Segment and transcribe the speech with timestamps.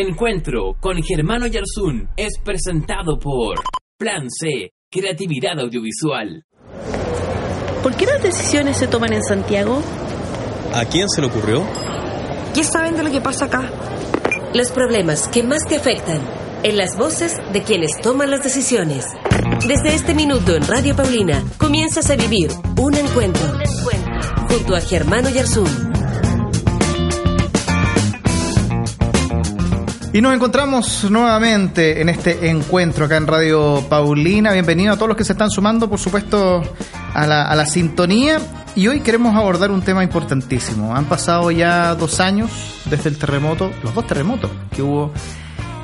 [0.00, 3.56] Encuentro con Germano Yarzún es presentado por
[3.98, 6.44] Plan C, Creatividad Audiovisual.
[7.82, 9.82] ¿Por qué las decisiones se toman en Santiago?
[10.72, 11.66] ¿A quién se le ocurrió?
[12.54, 13.72] ¿Qué saben de lo que pasa acá?
[14.54, 16.20] Los problemas que más te afectan
[16.62, 19.04] en las voces de quienes toman las decisiones.
[19.66, 23.48] Desde este minuto en Radio Paulina comienzas a vivir un encuentro,
[24.48, 25.97] junto a Germano Yarzún.
[30.18, 34.50] Y nos encontramos nuevamente en este encuentro acá en Radio Paulina.
[34.50, 36.60] Bienvenido a todos los que se están sumando, por supuesto,
[37.14, 38.40] a la, a la sintonía.
[38.74, 40.92] Y hoy queremos abordar un tema importantísimo.
[40.96, 42.50] Han pasado ya dos años
[42.86, 45.12] desde el terremoto, los dos terremotos que hubo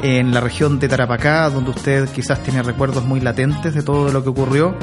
[0.02, 4.24] en la región de Tarapacá, donde usted quizás tiene recuerdos muy latentes de todo lo
[4.24, 4.76] que ocurrió.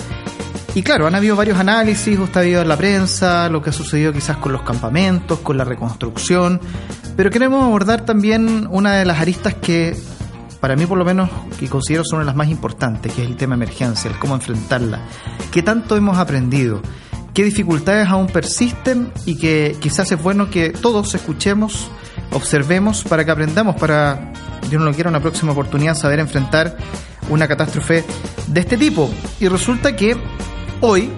[0.74, 4.14] Y claro, han habido varios análisis, ha habido en la prensa, lo que ha sucedido
[4.14, 6.62] quizás con los campamentos, con la reconstrucción,
[7.18, 9.98] pero queremos abordar también una de las aristas que,
[10.62, 13.28] para mí por lo menos, que considero son una de las más importantes, que es
[13.28, 15.02] el tema emergencia, el cómo enfrentarla.
[15.52, 16.82] ¿Qué tanto hemos aprendido?
[17.34, 19.12] ¿Qué dificultades aún persisten?
[19.26, 21.92] Y que quizás es bueno que todos escuchemos,
[22.32, 24.32] observemos, para que aprendamos, para,
[24.70, 26.78] yo no lo quiero, una próxima oportunidad saber enfrentar
[27.30, 28.06] una catástrofe
[28.48, 29.10] de este tipo.
[29.42, 30.16] Y resulta que
[30.82, 31.10] hoy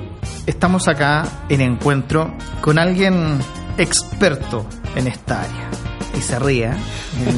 [0.45, 3.39] estamos acá en encuentro con alguien
[3.78, 5.69] experto en esta área.
[6.17, 6.73] Y se ríe, ¿eh?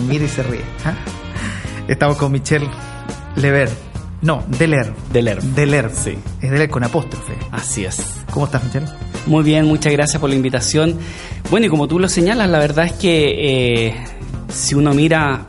[0.08, 0.60] mira y se ríe.
[0.60, 1.86] ¿eh?
[1.88, 2.68] Estamos con Michelle
[3.36, 3.70] Lever.
[4.22, 4.92] No, Deler.
[5.14, 5.42] Deler.
[5.42, 5.92] Deler.
[5.94, 6.18] Sí.
[6.42, 7.38] Es Deler con apóstrofe.
[7.52, 8.04] Así es.
[8.32, 8.88] ¿Cómo estás, Michelle?
[9.28, 10.98] Muy bien, muchas gracias por la invitación.
[11.50, 13.96] Bueno, y como tú lo señalas, la verdad es que eh,
[14.50, 15.46] si uno mira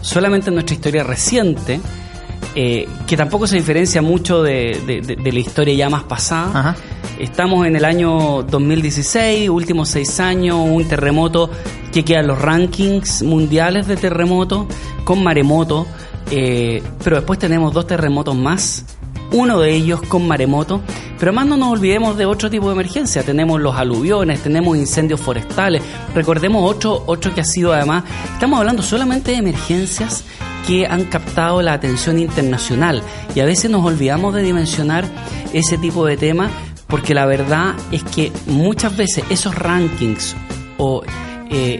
[0.00, 1.80] solamente nuestra historia reciente,
[2.54, 6.50] eh, que tampoco se diferencia mucho de, de, de, de la historia ya más pasada.
[6.58, 6.76] Ajá.
[7.20, 11.50] Estamos en el año 2016, últimos seis años, un terremoto
[11.92, 14.66] que queda en los rankings mundiales de terremoto
[15.04, 15.86] con maremoto,
[16.30, 18.86] eh, pero después tenemos dos terremotos más,
[19.32, 20.80] uno de ellos con maremoto,
[21.18, 25.20] pero más no nos olvidemos de otro tipo de emergencia, tenemos los aluviones, tenemos incendios
[25.20, 25.82] forestales,
[26.14, 30.24] recordemos otro, otro que ha sido además, estamos hablando solamente de emergencias
[30.66, 33.02] que han captado la atención internacional.
[33.34, 35.04] Y a veces nos olvidamos de dimensionar
[35.52, 36.50] ese tipo de temas
[36.86, 40.36] porque la verdad es que muchas veces esos rankings
[40.76, 41.02] o
[41.50, 41.78] eh,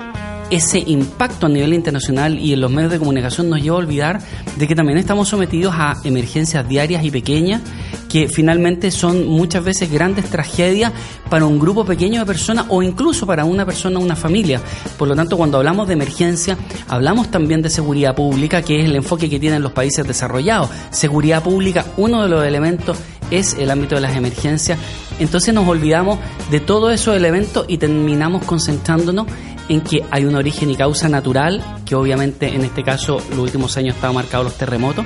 [0.51, 4.21] ese impacto a nivel internacional y en los medios de comunicación nos lleva a olvidar
[4.57, 7.63] de que también estamos sometidos a emergencias diarias y pequeñas
[8.09, 10.93] que finalmente son muchas veces grandes tragedias
[11.31, 14.61] para un grupo pequeño de personas o incluso para una persona, una familia.
[14.99, 16.59] Por lo tanto, cuando hablamos de emergencia,
[16.89, 20.71] hablamos también de seguridad pública, que es el enfoque que tienen los países desarrollados.
[20.91, 22.99] Seguridad pública, uno de los elementos
[23.31, 24.79] es el ámbito de las emergencias.
[25.19, 26.19] Entonces nos olvidamos
[26.51, 29.27] de todos esos elementos y terminamos concentrándonos
[29.69, 33.77] en que hay un origen y causa natural, que obviamente en este caso los últimos
[33.77, 35.05] años estaban marcados los terremotos,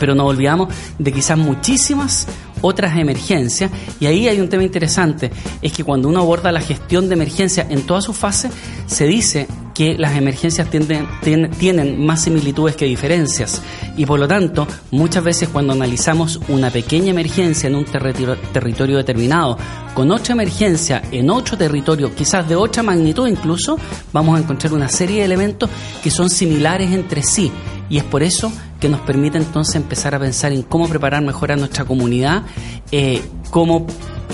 [0.00, 2.26] pero nos olvidamos de quizás muchísimas
[2.62, 3.70] otras emergencias
[4.00, 5.30] y ahí hay un tema interesante,
[5.60, 8.50] es que cuando uno aborda la gestión de emergencia en todas sus fases,
[8.86, 9.46] se dice
[9.76, 13.60] que las emergencias tienden, tienen, tienen más similitudes que diferencias.
[13.94, 18.96] Y por lo tanto muchas veces cuando analizamos una pequeña emergencia en un territorio, territorio
[18.96, 19.58] determinado
[19.92, 23.78] con otra emergencia en otro territorio quizás de otra magnitud incluso
[24.14, 25.68] vamos a encontrar una serie de elementos
[26.02, 27.52] que son similares entre sí.
[27.90, 28.50] Y es por eso
[28.86, 32.44] que nos permite entonces empezar a pensar en cómo preparar mejor a nuestra comunidad,
[32.92, 33.20] eh,
[33.50, 33.84] cómo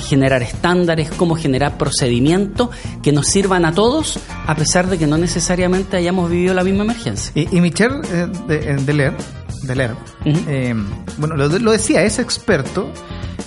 [0.07, 2.69] generar estándares, cómo generar procedimientos
[3.03, 6.85] que nos sirvan a todos, a pesar de que no necesariamente hayamos vivido la misma
[6.85, 7.33] emergencia.
[7.35, 9.15] Y, y Michelle eh, de, de, leer,
[9.62, 9.97] de uh
[10.27, 10.45] -huh.
[10.49, 10.75] eh,
[11.17, 12.93] bueno, lo, lo, decía, es experto.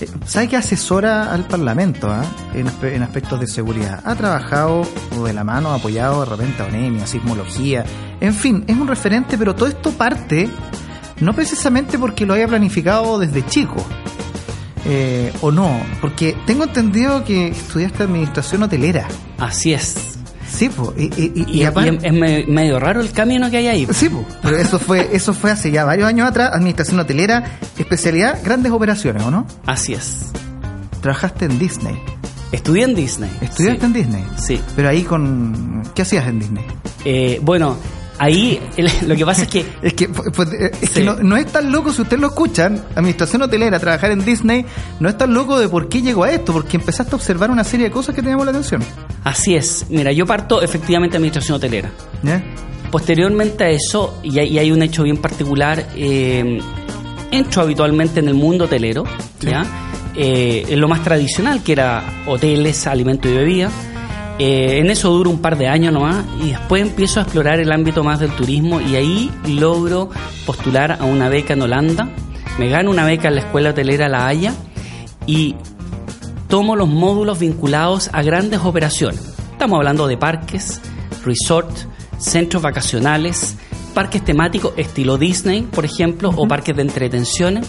[0.00, 2.58] Eh, ¿Sabe que asesora al Parlamento ¿eh?
[2.58, 4.02] en, en, aspectos de seguridad?
[4.04, 4.82] Ha trabajado
[5.24, 7.84] de la mano, apoyado de repente a ONEMIA, sismología,
[8.20, 10.48] en fin, es un referente, pero todo esto parte
[11.20, 13.84] no precisamente porque lo haya planificado desde chico,
[14.84, 19.08] eh, o no, porque tengo entendido que estudiaste administración hotelera.
[19.38, 20.16] Así es.
[20.48, 20.90] Sí, pues.
[20.96, 22.12] Y, y, y, y, aparte, es
[22.48, 23.88] medio raro el camino que hay ahí.
[23.92, 24.24] Sí, pues.
[24.42, 29.22] Pero eso fue, eso fue hace ya varios años atrás, administración hotelera, especialidad, grandes operaciones,
[29.24, 29.46] ¿o no?
[29.66, 30.30] Así es.
[31.00, 31.96] Trabajaste en Disney.
[32.52, 33.30] Estudié en Disney.
[33.40, 33.86] ¿Estudiaste sí.
[33.86, 34.24] en Disney?
[34.38, 34.60] Sí.
[34.76, 35.82] Pero ahí con...
[35.94, 36.64] ¿Qué hacías en Disney?
[37.04, 37.76] Eh, bueno,
[38.18, 39.66] Ahí el, lo que pasa es que...
[39.82, 41.00] es que, pues, es sí.
[41.00, 44.64] que no, no, es tan loco, si ustedes lo escuchan, administración hotelera, trabajar en Disney,
[45.00, 47.64] no es tan loco de por qué llegó a esto, porque empezaste a observar una
[47.64, 48.82] serie de cosas que te llamó la atención.
[49.24, 49.86] Así es.
[49.90, 51.90] Mira, yo parto efectivamente de administración hotelera.
[52.90, 56.58] Posteriormente a eso, y hay, y hay, un hecho bien particular, eh,
[57.30, 59.04] entro habitualmente en el mundo hotelero,
[59.40, 59.48] sí.
[59.48, 59.64] ¿ya?
[60.14, 63.70] Eh, en lo más tradicional, que era hoteles, alimento y bebida
[64.38, 67.72] Eh, en eso duro un par de años nomás y después empiezo a explorar el
[67.72, 70.10] ámbito más del turismo y ahí logro
[70.44, 72.10] postular a una beca en Holanda.
[72.58, 74.52] Me gano una beca en la Escuela Hotelera La Haya
[75.26, 75.54] y
[76.48, 79.34] tomo los módulos vinculados a grandes operaciones.
[79.52, 80.82] Estamos hablando de parques,
[81.24, 81.70] resort,
[82.18, 83.56] centros vacacionales,
[83.94, 87.66] parques temáticos estilo Disney, por ejemplo, o parques de entretenciones.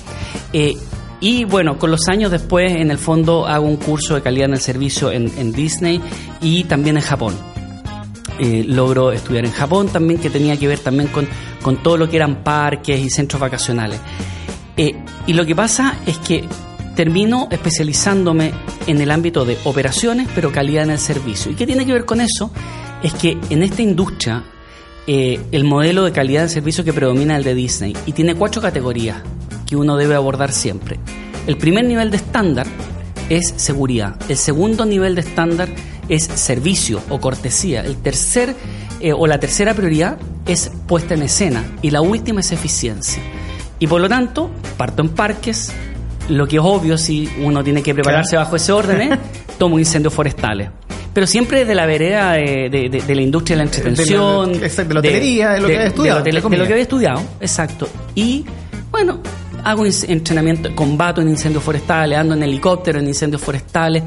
[0.51, 0.75] Eh,
[1.19, 4.53] y bueno, con los años después, en el fondo, hago un curso de calidad en
[4.53, 6.01] el servicio en, Disney
[6.41, 7.35] y también en Japón.
[8.39, 11.27] Eh, logro estudiar en Japón también, que tenía que ver también con,
[11.63, 13.99] con todo lo que eran parques y centros vacacionales.
[14.75, 16.45] Eh, y lo que pasa es que
[16.95, 18.51] termino especializándome
[18.85, 21.51] en el ámbito de operaciones, pero calidad en el servicio.
[21.51, 22.51] ¿Y qué tiene que ver con eso?
[23.01, 24.43] Es que en esta industria
[25.07, 28.35] eh, el modelo de calidad de servicio que predomina es el de Disney y tiene
[28.35, 29.23] cuatro categorías
[29.67, 30.97] que uno debe abordar siempre.
[31.45, 32.65] El primer nivel de estándar
[33.29, 35.67] es seguridad, el segundo nivel de estándar
[36.09, 38.55] es servicio o cortesía, el tercer
[38.99, 40.17] eh, o la tercera prioridad
[40.47, 43.21] es puesta en escena y la última es eficiencia.
[43.79, 45.71] Y por lo tanto, parto en parques,
[46.29, 49.19] lo que es obvio si uno tiene que prepararse bajo ese orden es
[49.57, 50.69] tomo incendios forestales.
[51.13, 54.53] Pero siempre de la vereda de, la industria de la entretención.
[54.53, 56.23] De, la, de la hotelería, de, lo que había estudiado.
[56.23, 57.89] De, lo que había estudiado, exacto.
[58.13, 58.45] Y
[58.91, 59.19] bueno,
[59.69, 64.03] hago entrenamiento, combato en incendios forestales, ando en helicóptero en incendios forestales.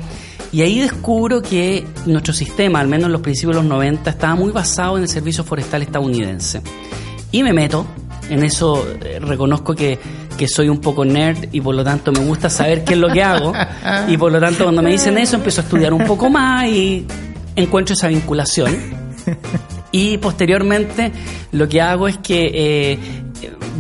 [0.53, 4.35] Y ahí descubro que nuestro sistema, al menos en los principios de los 90, estaba
[4.35, 6.61] muy basado en el servicio forestal estadounidense.
[7.31, 7.87] Y me meto,
[8.29, 9.99] en eso eh, reconozco que
[10.41, 13.11] que soy un poco nerd y por lo tanto me gusta saber qué es lo
[13.11, 13.53] que hago.
[14.09, 17.07] Y por lo tanto cuando me dicen eso empiezo a estudiar un poco más y
[17.57, 18.75] encuentro esa vinculación.
[19.93, 21.13] Y posteriormente
[21.53, 22.99] lo que hago es que eh,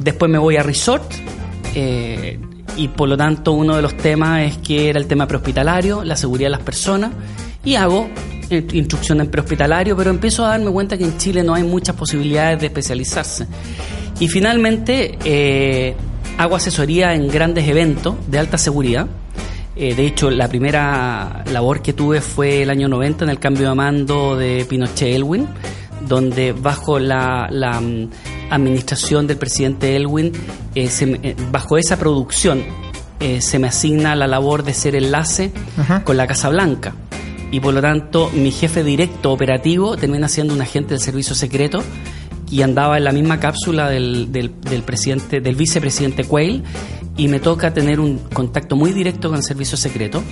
[0.02, 1.04] después me voy a resort.
[1.74, 2.38] Eh,
[2.76, 6.16] y por lo tanto uno de los temas es que era el tema prehospitalario, la
[6.16, 7.12] seguridad de las personas.
[7.64, 8.08] Y hago
[8.48, 11.96] eh, instrucción en prehospitalario, pero empiezo a darme cuenta que en Chile no hay muchas
[11.96, 13.46] posibilidades de especializarse.
[14.18, 15.96] Y finalmente
[16.38, 19.06] hago asesoría en grandes eventos de alta seguridad.
[19.76, 23.68] Eh, de hecho, la primera labor que tuve fue el año 90 en el cambio
[23.68, 25.46] de mando de Pinochet Elwin,
[26.06, 27.48] donde bajo la,
[27.80, 28.08] mm,
[28.50, 30.32] administración del presidente Elwin,
[30.74, 32.62] eh, eh, bajo esa producción,
[33.40, 35.52] se me asigna la labor de ser enlace
[36.04, 36.94] con la Casa Blanca.
[37.50, 41.82] Y por lo tanto, mi jefe directo operativo termina siendo un agente del servicio secreto
[42.50, 44.50] y andaba en la misma cápsula del, del,
[44.82, 46.62] presidente, del vicepresidente Quayle
[47.16, 50.22] y me toca tener un contacto muy directo con el servicio secreto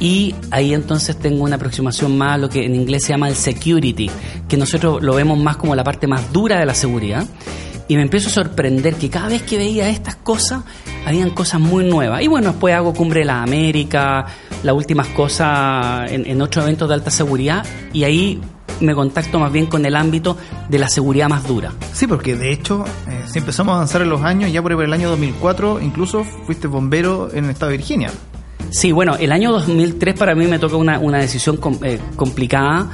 [0.00, 3.34] y ahí entonces tengo una aproximación más a lo que en inglés se llama el
[3.34, 4.10] security,
[4.48, 7.26] que nosotros lo vemos más como la parte más dura de la seguridad.
[7.90, 10.62] Y me empiezo a sorprender que cada vez que veía estas cosas,
[11.06, 12.20] habían cosas muy nuevas.
[12.22, 14.26] Y bueno, después hago Cumbre de la América,
[14.62, 17.64] las últimas cosas en, en otros eventos de alta seguridad,
[17.94, 18.40] y ahí
[18.80, 20.36] me contacto más bien con el ámbito
[20.68, 21.72] de la seguridad más dura.
[21.92, 24.92] Sí, porque de hecho, eh, si empezamos a avanzar en los años, ya por el
[24.92, 28.10] año 2004 incluso fuiste bombero en el estado de Virginia.
[28.70, 32.90] Sí, bueno, el año 2003 para mí me toca una, una decisión eh, complicada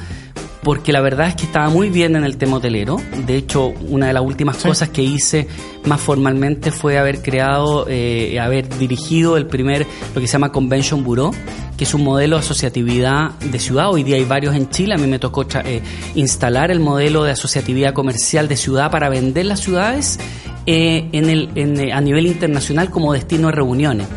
[0.65, 2.97] porque la verdad es que estaba muy bien en el tema hotelero.
[3.27, 5.47] De hecho, una de las últimas cosas que hice
[5.85, 9.85] más formalmente fue haber creado, eh, haber dirigido el primer,
[10.15, 11.31] lo que se llama Convention Bureau,
[11.77, 13.91] que es un modelo de asociatividad de ciudad.
[13.91, 14.95] Hoy día hay varios en Chile.
[14.95, 15.83] A mí me tocó eh,
[16.15, 20.19] instalar el modelo de asociatividad comercial de ciudad para vender las ciudades
[20.65, 24.07] eh, en el, a nivel internacional como destino de reuniones.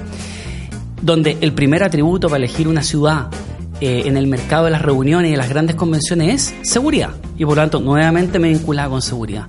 [1.02, 3.28] Donde el primer atributo para elegir una ciudad
[3.80, 7.10] eh, en el mercado de las reuniones y de las grandes convenciones es seguridad.
[7.36, 9.46] Y por lo tanto, nuevamente me vinculaba con seguridad.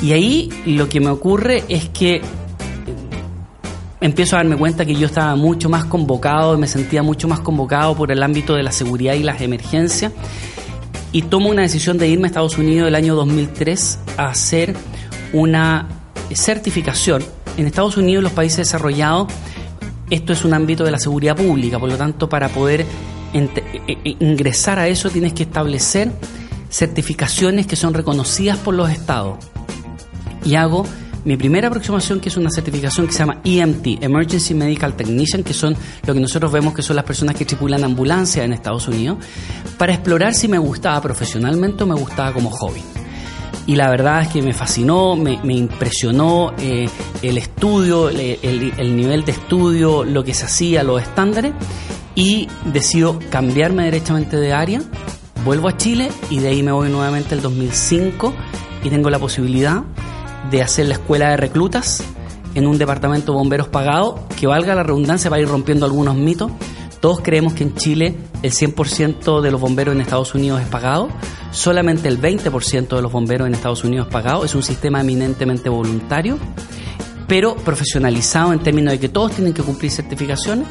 [0.00, 2.22] Y ahí lo que me ocurre es que eh,
[4.00, 7.96] empiezo a darme cuenta que yo estaba mucho más convocado, me sentía mucho más convocado
[7.96, 10.12] por el ámbito de la seguridad y las emergencias.
[11.10, 14.76] Y tomo una decisión de irme a Estados Unidos el año 2003 a hacer
[15.32, 15.88] una
[16.32, 17.24] certificación.
[17.56, 19.32] En Estados Unidos, los países desarrollados,
[20.10, 22.86] esto es un ámbito de la seguridad pública, por lo tanto, para poder
[24.20, 26.12] ingresar a eso tienes que establecer
[26.70, 29.38] certificaciones que son reconocidas por los estados.
[30.44, 30.86] Y hago
[31.24, 35.52] mi primera aproximación, que es una certificación que se llama EMT, Emergency Medical Technician, que
[35.52, 39.18] son lo que nosotros vemos que son las personas que tripulan ambulancia en Estados Unidos,
[39.76, 42.82] para explorar si me gustaba profesionalmente o me gustaba como hobby.
[43.66, 46.88] Y la verdad es que me fascinó, me, impresionó eh,
[47.22, 51.52] el estudio, el nivel de estudio, lo que se hacía, los estándares.
[52.14, 54.80] Y decido cambiarme derechamente de área,
[55.44, 58.32] vuelvo a Chile y de ahí me voy nuevamente el 2005
[58.84, 59.82] y tengo la posibilidad
[60.50, 62.02] de hacer la escuela de reclutas
[62.54, 66.50] en un departamento de bomberos pagado, que valga la redundancia para ir rompiendo algunos mitos,
[67.06, 71.08] Todos creemos que en Chile el 100% de los bomberos en Estados Unidos es pagado,
[71.52, 75.68] solamente el 20% de los bomberos en Estados Unidos es pagado, es un sistema eminentemente
[75.68, 76.36] voluntario,
[77.28, 80.66] pero profesionalizado en términos de que todos tienen que cumplir certificaciones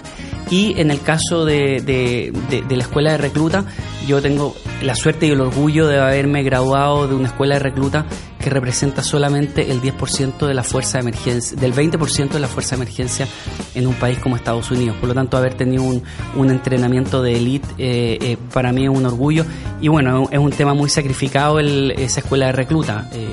[0.51, 2.33] y en el caso de, de,
[2.67, 3.63] de, la escuela de recluta,
[4.05, 8.05] yo tengo la suerte y el orgullo de haberme graduado de una escuela de recluta
[8.39, 12.75] que representa solamente el 10% de la fuerza de emergencia, del 20% de la fuerza
[12.75, 13.27] de emergencia
[13.73, 14.95] en un país como Estados Unidos.
[14.97, 19.05] Por lo tanto, haber tenido un, entrenamiento de élite eh, eh, para mí es un
[19.05, 19.45] orgullo.
[19.81, 23.09] Y bueno, es un tema muy sacrificado el, esa escuela de recluta.
[23.13, 23.27] Eh,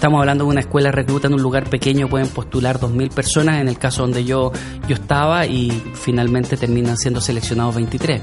[0.00, 3.68] Estamos hablando de una escuela recluta en un lugar pequeño, pueden postular 2.000 personas, en
[3.68, 4.50] el caso donde yo,
[4.88, 8.22] yo estaba, y finalmente terminan siendo seleccionados 23.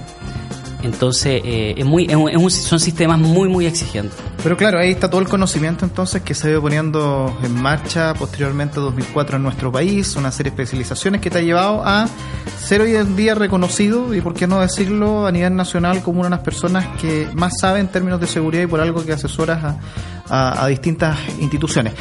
[0.83, 2.07] Entonces, eh, es muy,
[2.49, 4.17] son sistemas muy, muy exigentes.
[4.43, 8.13] Pero claro, ahí está todo el conocimiento entonces que se ha ido poniendo en marcha
[8.13, 12.07] posteriormente 2004 en nuestro país, una serie de especializaciones que te ha llevado a
[12.67, 16.27] ser hoy en día reconocido y por qué no decirlo a nivel nacional como una
[16.27, 19.77] de las personas que más sabe en términos de seguridad y por algo que asesoras
[20.27, 21.93] a, a distintas instituciones.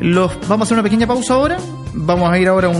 [0.00, 1.58] Los, vamos a hacer una pequeña pausa ahora.
[1.92, 2.70] Vamos a ir ahora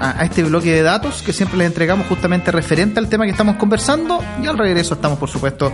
[0.00, 3.56] a, este bloque de datos que siempre les entregamos justamente referente al tema que estamos
[3.56, 4.18] conversando.
[4.42, 5.70] Y al regreso estamos, por supuesto,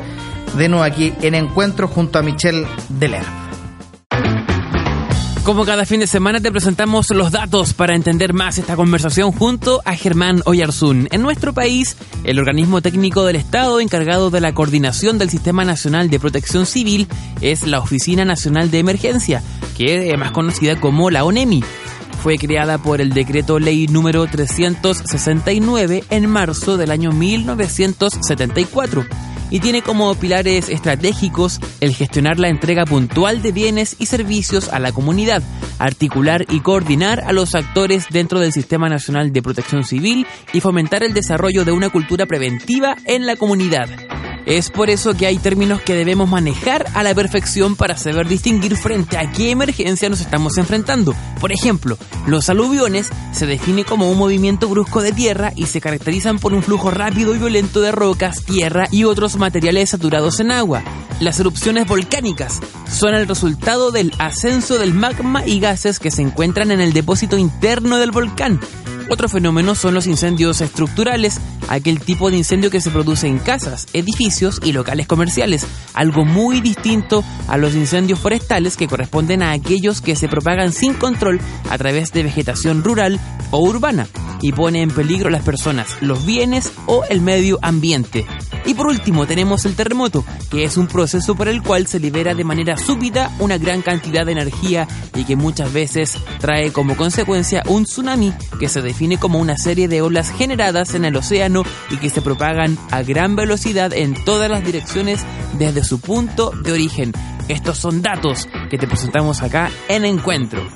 [0.58, 3.46] de nuevo aquí en encuentro junto a Michelle Deler.
[5.47, 9.81] Como cada fin de semana te presentamos los datos para entender más esta conversación junto
[9.85, 11.07] a Germán Oyarzún.
[11.12, 16.11] En nuestro país, el organismo técnico del Estado encargado de la coordinación del Sistema Nacional
[16.11, 17.07] de Protección Civil
[17.43, 19.41] es la Oficina Nacional de Emergencia,
[19.76, 21.62] que es más conocida como la ONEMI.
[22.25, 29.07] Fue creada por el decreto ley número 369 en marzo del año 1974
[29.50, 34.79] y tiene como pilares estratégicos el gestionar la entrega puntual de bienes y servicios a
[34.79, 35.43] la comunidad,
[35.79, 41.03] articular y coordinar a los actores dentro del Sistema Nacional de Protección Civil y fomentar
[41.03, 43.88] el desarrollo de una cultura preventiva en la comunidad.
[44.47, 48.76] Es por eso que hay términos que debemos manejar a la perfección para saber distinguir
[48.76, 51.17] frente a qué emergencia nos estamos enfrentando.
[51.41, 51.99] Por ejemplo,
[52.29, 56.62] los aluviones se definen como un movimiento brusco de tierra y se caracterizan por un
[56.62, 60.85] flujo rápido y violento de rocas, tierra y otros materiales saturados en agua.
[61.19, 66.71] Las erupciones volcánicas son el resultado del ascenso del magma y gases que se encuentran
[66.71, 68.61] en el depósito interno del volcán.
[69.08, 73.86] Otro fenómeno son los incendios estructurales, aquel tipo de incendio que se produce en casas,
[73.92, 80.00] edificios y locales comerciales, algo muy distinto a los incendios forestales que corresponden a aquellos
[80.00, 83.20] que se propagan sin control a través de vegetación rural
[83.52, 84.08] o urbana
[84.42, 88.26] y pone en peligro las personas, los bienes o el medio ambiente.
[88.66, 92.35] Y por último tenemos el terremoto, que es un proceso por el cual se libera
[92.35, 97.62] de manera súbita una gran cantidad de energía y que muchas veces trae como consecuencia
[97.68, 101.99] un tsunami que se define como una serie de olas generadas en el océano y
[101.99, 105.25] que se propagan a gran velocidad en todas las direcciones
[105.58, 107.12] desde su punto de origen.
[107.49, 110.66] Estos son datos que te presentamos acá en Encuentro.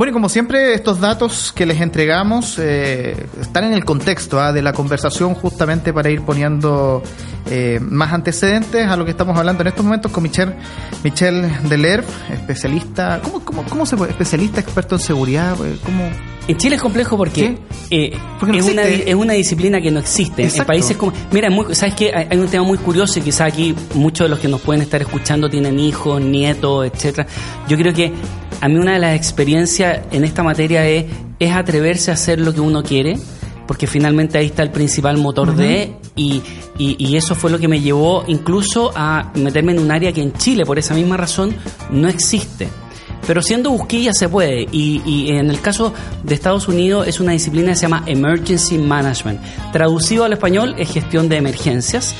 [0.00, 4.50] Bueno, y como siempre, estos datos que les entregamos eh, están en el contexto ¿ah?
[4.50, 7.02] de la conversación justamente para ir poniendo
[7.50, 10.54] eh, más antecedentes a lo que estamos hablando en estos momentos con Michelle,
[11.04, 14.12] Michelle Delerv, especialista, ¿cómo, cómo, cómo se puede?
[14.12, 16.08] Especialista, experto en seguridad, eh, ¿cómo?
[16.48, 17.58] En Chile es complejo porque,
[17.90, 18.14] es,
[18.64, 20.44] una, es, una, disciplina que no existe.
[20.44, 21.12] En países como.
[21.30, 22.10] Mira, muy, ¿sabes qué?
[22.12, 25.00] Hay un tema muy curioso y quizá aquí muchos de los que nos pueden estar
[25.02, 27.28] escuchando tienen hijos, nietos, etcétera.
[27.68, 28.12] Yo creo que
[28.60, 31.06] a mí una de las experiencias en esta materia es,
[31.38, 33.18] es atreverse a hacer lo que uno quiere,
[33.66, 36.42] porque finalmente ahí está el principal motor de, y,
[36.76, 40.32] y, eso fue lo que me llevó incluso a meterme en un área que en
[40.32, 41.54] Chile, por esa misma razón,
[41.90, 42.68] no existe.
[43.26, 44.62] Pero siendo busquilla se puede.
[44.72, 45.92] Y, y, en el caso
[46.24, 49.40] de Estados Unidos es una disciplina que se llama Emergency Management.
[49.72, 52.14] Traducido al español es gestión de emergencias.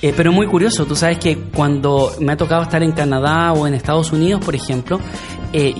[0.00, 3.66] Eh, pero muy curioso, tú sabes que cuando me ha tocado estar en Canadá o
[3.66, 5.00] en Estados Unidos, por ejemplo,
[5.54, 5.74] eh,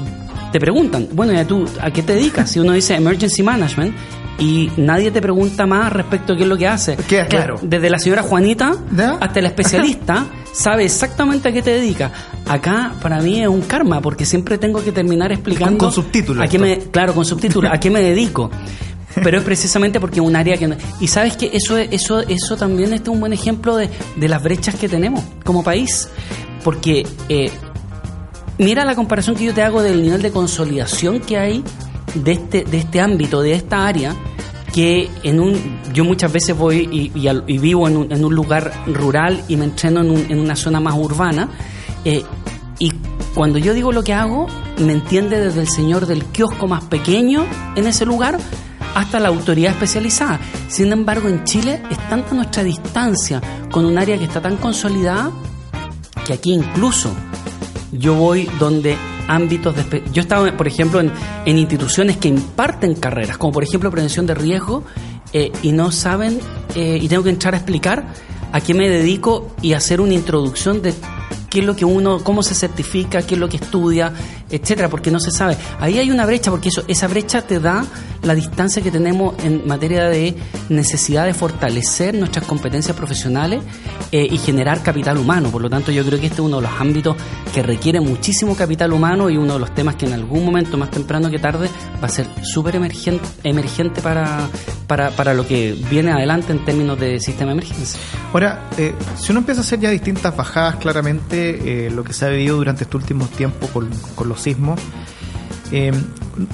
[0.52, 2.48] te preguntan, bueno, ¿y tú a qué te dedicas?
[2.48, 3.92] Si uno dice Emergency Management
[4.38, 6.94] y nadie te pregunta más respecto a qué es lo que hace.
[6.96, 7.58] Claro.
[7.60, 8.72] Desde la señora Juanita
[9.20, 12.12] hasta el especialista sabe exactamente a qué te dedica.
[12.46, 16.44] Acá para mí es un karma porque siempre tengo que terminar explicando con, subtítulos.
[16.44, 18.48] A qué me, claro, con subtítulos, a qué me dedico.
[19.24, 22.92] Pero es precisamente porque es un área que y sabes que eso eso eso también
[22.92, 26.08] es un buen ejemplo de, de las brechas que tenemos como país,
[26.62, 27.50] porque eh,
[28.58, 31.64] mira la comparación que yo te hago del nivel de consolidación que hay
[32.14, 34.14] de este, de este ámbito, de esta área,
[34.72, 39.42] que en un, yo muchas veces voy y, vivo en un, en un, lugar rural
[39.48, 41.48] y me entreno en, en una zona más urbana,
[42.04, 42.22] eh,
[42.78, 42.92] y
[43.34, 44.46] cuando yo digo lo que hago,
[44.78, 47.44] me entiende desde el señor del kiosco más pequeño
[47.76, 48.38] en ese lugar
[48.94, 50.40] hasta la autoridad especializada.
[50.68, 55.30] Sin embargo, en Chile es tanta nuestra distancia con un área que está tan consolidada
[56.26, 57.10] que aquí incluso
[57.98, 58.96] yo voy donde
[59.28, 60.02] ámbitos de...
[60.12, 61.10] Yo estaba, por ejemplo, en,
[61.44, 64.84] en instituciones que imparten carreras, como por ejemplo prevención de riesgo,
[65.32, 66.38] eh, y no saben,
[66.76, 68.04] eh, y tengo que entrar a explicar
[68.52, 70.94] a qué me dedico y hacer una introducción de
[71.50, 74.12] qué es lo que uno, cómo se certifica, qué es lo que estudia,
[74.50, 75.56] etcétera, porque no se sabe.
[75.80, 77.84] Ahí hay una brecha, porque eso, esa brecha te da
[78.22, 80.34] la distancia que tenemos en materia de
[80.68, 83.62] necesidad de fortalecer nuestras competencias profesionales
[84.12, 85.50] eh, y generar capital humano.
[85.50, 87.16] Por lo tanto, yo creo que este es uno de los ámbitos
[87.52, 90.90] que requiere muchísimo capital humano y uno de los temas que en algún momento, más
[90.90, 91.68] temprano que tarde,
[92.02, 94.48] va a ser súper emergente, emergente para,
[94.86, 98.00] para, para lo que viene adelante en términos de sistema de emergencia.
[98.32, 102.24] Ahora, eh, si uno empieza a hacer ya distintas bajadas, claramente eh, lo que se
[102.24, 104.80] ha vivido durante estos últimos tiempos con, con los sismos,
[105.72, 105.92] eh,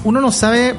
[0.03, 0.75] uno no sabe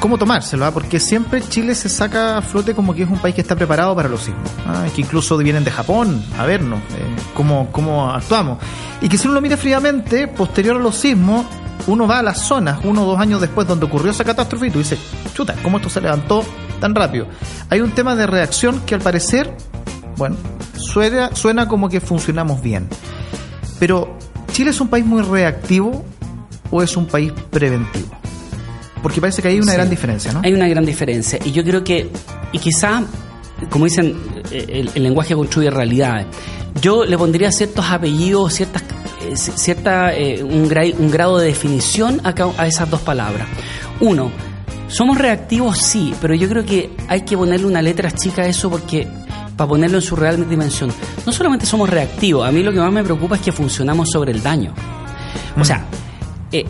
[0.00, 0.70] cómo tomárselo, ¿ah?
[0.70, 3.94] porque siempre Chile se saca a flote como que es un país que está preparado
[3.94, 4.86] para los sismos, ¿ah?
[4.94, 8.58] que incluso vienen de Japón a vernos, eh, cómo, cómo actuamos.
[9.00, 11.46] Y que si uno lo mira fríamente, posterior a los sismos,
[11.86, 14.70] uno va a las zonas, uno o dos años después donde ocurrió esa catástrofe y
[14.70, 14.98] tú dices,
[15.34, 16.44] chuta, ¿cómo esto se levantó
[16.80, 17.26] tan rápido?
[17.70, 19.56] Hay un tema de reacción que al parecer,
[20.16, 20.36] bueno,
[20.76, 22.88] suena, suena como que funcionamos bien.
[23.78, 24.16] Pero,
[24.52, 26.04] ¿Chile es un país muy reactivo
[26.70, 28.08] o es un país preventivo?
[29.02, 29.76] Porque parece que hay una Sí.
[29.76, 30.40] gran diferencia, ¿no?
[30.44, 31.38] Hay una gran diferencia.
[31.44, 32.10] Y yo creo que,
[32.52, 33.02] y quizá,
[33.70, 34.16] como dicen,
[34.50, 36.26] eh, el, el lenguaje construye realidades.
[36.80, 38.82] Yo le pondría ciertos apellidos, ciertas,
[39.22, 43.46] eh, ci- cierta, eh, un, gra- un grado de definición a, esas dos palabras.
[44.00, 44.30] Uno,
[44.88, 48.68] somos reactivos, sí, pero yo creo que hay que ponerle una letra chica a eso
[48.70, 49.06] porque
[49.56, 50.92] para ponerlo en su real dimensión.
[51.24, 54.32] No solamente somos reactivos, a mí lo que más me preocupa es que funcionamos sobre
[54.32, 54.74] el daño.
[55.58, 55.86] O sea,
[56.60, 56.66] eh,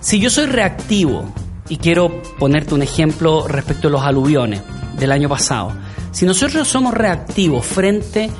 [0.00, 1.32] si yo soy reactivo
[1.68, 4.60] y quiero ponerte un ejemplo respecto a los aluviones
[4.98, 5.72] del año pasado,
[6.10, 8.30] si nosotros somos reactivos frente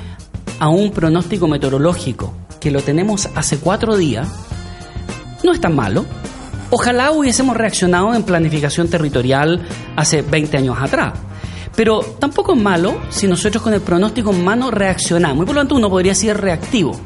[0.59, 4.27] a un pronóstico meteorológico que lo tenemos hace cuatro días,
[5.43, 6.05] no es tan malo.
[6.69, 9.61] Ojalá hubiésemos reaccionado en planificación territorial
[9.95, 11.13] hace 20 años atrás.
[11.75, 15.43] Pero tampoco es malo si nosotros con el pronóstico en mano reaccionamos.
[15.43, 16.99] Y por lo tanto uno podría ser reactivo.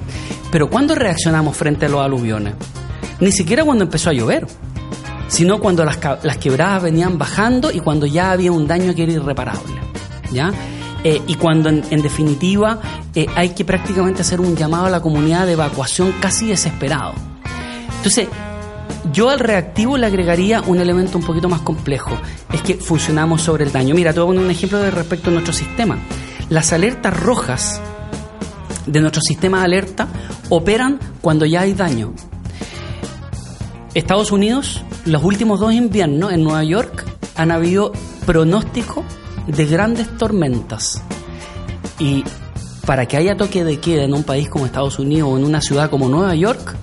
[0.51, 2.55] Pero ¿cuándo reaccionamos frente a los aluviones?
[3.19, 4.47] Ni siquiera cuando empezó a llover,
[5.27, 9.13] sino cuando las, las quebradas venían bajando y cuando ya había un daño que era
[9.13, 9.73] irreparable.
[10.31, 10.51] ¿ya?
[11.03, 12.79] Eh, y cuando en, en definitiva
[13.13, 17.13] eh, hay que prácticamente hacer un llamado a la comunidad de evacuación casi desesperado.
[17.97, 18.27] Entonces,
[19.11, 22.11] yo al reactivo le agregaría un elemento un poquito más complejo,
[22.51, 23.95] es que funcionamos sobre el daño.
[23.95, 25.97] Mira, te voy a poner un ejemplo de respecto a nuestro sistema.
[26.49, 27.81] Las alertas rojas
[28.85, 30.07] de nuestro sistema de alerta
[30.49, 32.13] operan cuando ya hay daño.
[33.95, 37.05] Estados Unidos, los últimos dos inviernos en Nueva York
[37.37, 37.93] han habido
[38.25, 39.05] pronóstico
[39.47, 41.01] de grandes tormentas.
[41.97, 42.25] Y
[42.85, 45.61] para que haya toque de queda en un país como Estados Unidos o en una
[45.61, 46.75] ciudad como Nueva York,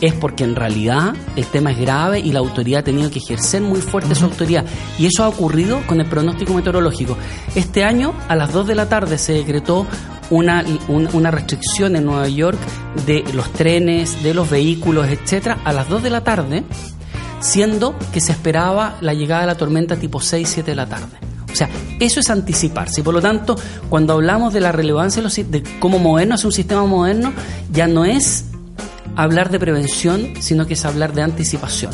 [0.00, 3.60] es porque en realidad el tema es grave y la autoridad ha tenido que ejercer
[3.60, 4.64] muy fuerte su autoridad.
[5.00, 7.16] Y eso ha ocurrido con el pronóstico meteorológico.
[7.56, 9.84] Este año, a las 2 de la tarde, se decretó
[10.32, 12.58] una, un- una restricción en Nueva York
[13.06, 16.64] de los trenes, de los vehículos, etcétera, a las 2 de la tarde,
[17.40, 21.16] siendo que se esperaba la llegada de la tormenta tipo 6, 7 de la tarde.
[21.52, 21.68] O sea,
[22.00, 23.00] eso es anticiparse.
[23.00, 23.56] Y por lo tanto,
[23.90, 27.32] cuando hablamos de la relevancia de, cómo movernos hacia un sistema moderno,
[27.70, 28.46] ya no es
[29.16, 31.92] hablar de prevención, sino que es hablar de anticipación.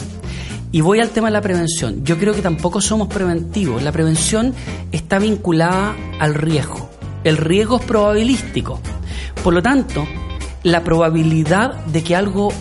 [0.70, 2.04] Y voy al tema de la prevención.
[2.04, 3.82] Yo creo que tampoco somos preventivos.
[3.82, 4.54] La prevención
[4.92, 6.87] está vinculada al riesgo.
[7.24, 8.80] El riesgo es probabilístico.
[9.42, 10.06] Por lo tanto,
[10.62, 12.52] la probabilidad de que algo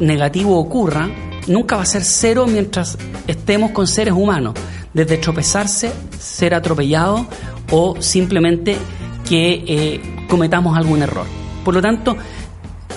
[0.00, 1.08] negativo ocurra
[1.46, 4.54] nunca va a ser cero mientras estemos con seres humanos.
[4.94, 7.26] Desde tropezarse, ser atropellado
[7.70, 8.76] o simplemente
[9.28, 11.26] que eh, cometamos algún error.
[11.64, 12.16] Por lo tanto,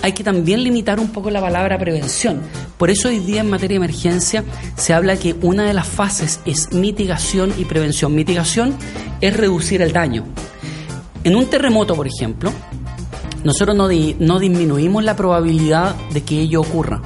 [0.01, 2.41] hay que también limitar un poco la palabra prevención.
[2.77, 4.43] Por eso hoy día en materia de emergencia
[4.75, 8.13] se habla que una de las fases es mitigación y prevención.
[8.13, 8.75] Mitigación
[9.21, 10.25] es reducir el daño.
[11.25, 12.51] En un terremoto, por ejemplo,
[13.43, 17.01] nosotros no, di- no disminuimos la probabilidad de que ello ocurra.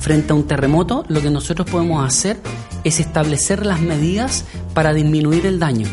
[0.00, 2.38] Frente a un terremoto, lo que nosotros podemos hacer
[2.84, 5.86] es establecer las medidas para disminuir el daño.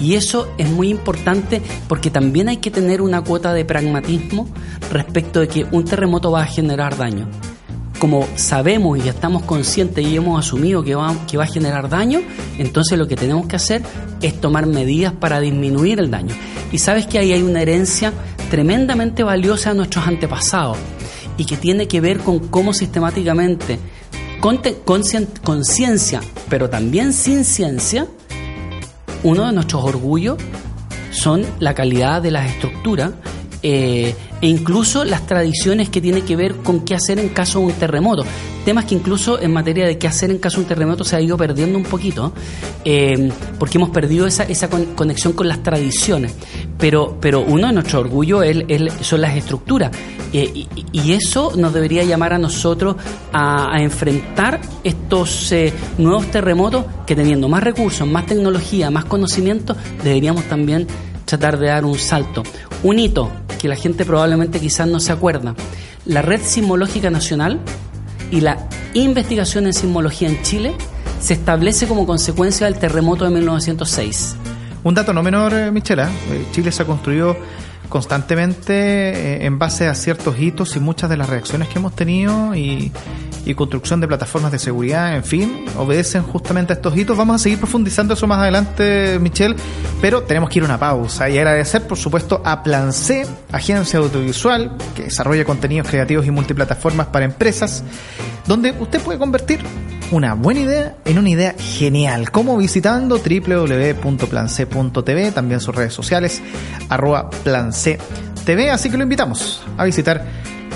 [0.00, 4.48] Y eso es muy importante porque también hay que tener una cuota de pragmatismo
[4.90, 7.28] respecto de que un terremoto va a generar daño.
[8.02, 12.18] Como sabemos y estamos conscientes y hemos asumido que va, que va a generar daño,
[12.58, 13.80] entonces lo que tenemos que hacer
[14.20, 16.34] es tomar medidas para disminuir el daño.
[16.72, 18.12] Y sabes que ahí hay una herencia
[18.50, 20.78] tremendamente valiosa a nuestros antepasados
[21.36, 23.78] y que tiene que ver con cómo sistemáticamente,
[24.40, 28.08] con te- con cien- con ciencia, pero también sin ciencia,
[29.22, 30.38] uno de nuestros orgullos
[31.12, 33.12] son la calidad de las estructuras
[33.62, 37.66] eh, e incluso las tradiciones que tienen que ver con qué hacer en caso de
[37.66, 38.24] un terremoto.
[38.64, 41.20] Temas que incluso en materia de qué hacer en caso de un terremoto se ha
[41.20, 42.32] ido perdiendo un poquito,
[42.84, 46.34] eh, porque hemos perdido esa, esa conexión con las tradiciones.
[46.76, 48.44] Pero, pero uno de nuestros orgullos
[49.00, 49.92] son las estructuras.
[50.32, 52.96] Eh, y, eso nos debería llamar a nosotros
[53.32, 55.54] a, enfrentar estos
[55.98, 60.86] nuevos terremotos que teniendo más recursos, más tecnología, más conocimiento, deberíamos también
[61.26, 62.42] tratar de dar un salto.
[62.82, 63.30] Un hito
[63.62, 65.54] que la gente probablemente quizás no se acuerda.
[66.04, 67.60] La Red Sismológica Nacional
[68.32, 70.74] y la investigación en sismología en Chile
[71.20, 74.34] se establece como consecuencia del terremoto de 1906.
[74.82, 76.10] Un dato no menor, eh, Michela.
[76.32, 77.36] Eh, Chile se ha construido
[77.88, 82.56] constantemente eh, en base a ciertos hitos y muchas de las reacciones que hemos tenido
[82.56, 82.90] y,
[83.54, 87.16] construcción de plataformas de seguridad, en fin, obedecen justamente a estos hitos.
[87.16, 89.56] Vamos a seguir profundizando eso más adelante, Michelle,
[90.00, 93.98] pero tenemos que ir a una pausa y agradecer, por supuesto, a Plan C, agencia
[93.98, 97.82] audiovisual que desarrolla contenidos creativos y multiplataformas para empresas,
[98.46, 99.60] donde usted puede convertir
[100.12, 102.30] una buena idea en una idea genial.
[102.30, 104.52] Como visitando www.place.tv,
[105.32, 106.40] también sus redes sociales,
[106.88, 107.28] arroba
[108.44, 110.24] TV, así que lo invitamos a visitar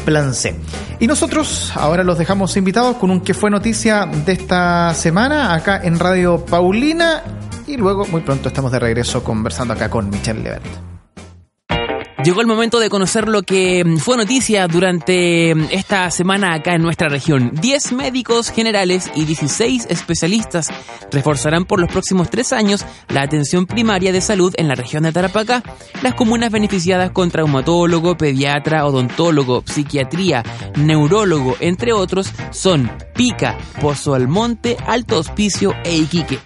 [0.06, 0.54] Plan C.
[1.00, 5.80] Y nosotros ahora los dejamos invitados con un que fue noticia de esta semana acá
[5.82, 7.22] en Radio Paulina
[7.66, 10.95] y luego muy pronto estamos de regreso conversando acá con Michelle Levert.
[12.26, 16.74] Llegó el momento de conocer lo que mm, fue noticia durante mm, esta semana acá
[16.74, 17.52] en nuestra región.
[17.54, 20.66] 10 médicos generales y 16 especialistas
[21.12, 25.12] reforzarán por los próximos tres años la atención primaria de salud en la región de
[25.12, 25.62] Tarapacá.
[26.02, 30.42] Las comunas beneficiadas con traumatólogo, pediatra, odontólogo, psiquiatría,
[30.76, 36.40] neurólogo, entre otros, son Pica, Pozo Almonte, Alto Hospicio e Iquique.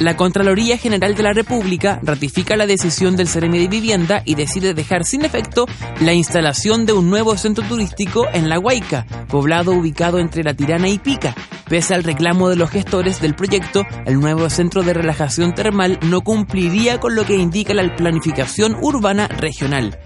[0.00, 4.72] La Contraloría General de la República ratifica la decisión del Ceremi de Vivienda y decide
[4.72, 5.66] dejar sin efecto
[6.00, 10.88] la instalación de un nuevo centro turístico en La Huayca, poblado ubicado entre La Tirana
[10.88, 11.34] y Pica.
[11.68, 16.20] Pese al reclamo de los gestores del proyecto, el nuevo centro de relajación termal no
[16.20, 19.98] cumpliría con lo que indica la planificación urbana regional.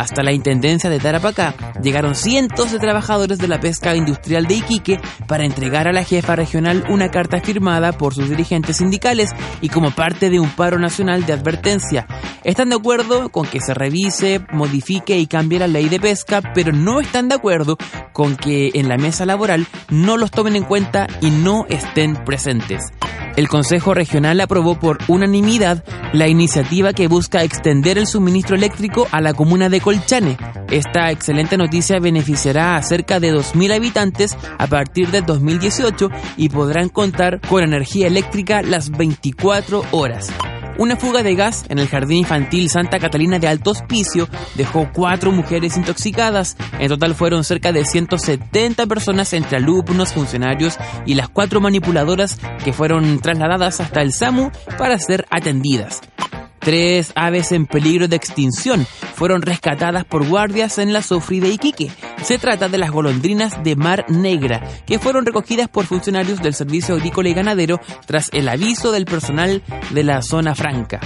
[0.00, 4.98] Hasta la Intendencia de Tarapacá llegaron cientos de trabajadores de la pesca industrial de Iquique
[5.28, 9.28] para entregar a la jefa regional una carta firmada por sus dirigentes sindicales
[9.60, 12.06] y como parte de un paro nacional de advertencia.
[12.44, 16.72] Están de acuerdo con que se revise, modifique y cambie la ley de pesca, pero
[16.72, 17.76] no están de acuerdo
[18.14, 22.90] con que en la mesa laboral no los tomen en cuenta y no estén presentes.
[23.36, 29.20] El Consejo Regional aprobó por unanimidad la iniciativa que busca extender el suministro eléctrico a
[29.20, 30.36] la comuna de Colchane.
[30.70, 36.90] Esta excelente noticia beneficiará a cerca de 2.000 habitantes a partir de 2018 y podrán
[36.90, 40.32] contar con energía eléctrica las 24 horas.
[40.78, 45.32] Una fuga de gas en el Jardín Infantil Santa Catalina de Alto Hospicio dejó cuatro
[45.32, 46.56] mujeres intoxicadas.
[46.78, 52.72] En total fueron cerca de 170 personas entre alumnos, funcionarios y las cuatro manipuladoras que
[52.72, 56.00] fueron trasladadas hasta el SAMU para ser atendidas.
[56.60, 61.90] Tres aves en peligro de extinción fueron rescatadas por guardias en la Sofri de Iquique.
[62.22, 66.96] Se trata de las golondrinas de mar negra, que fueron recogidas por funcionarios del Servicio
[66.96, 71.00] Agrícola y Ganadero tras el aviso del personal de la zona franca.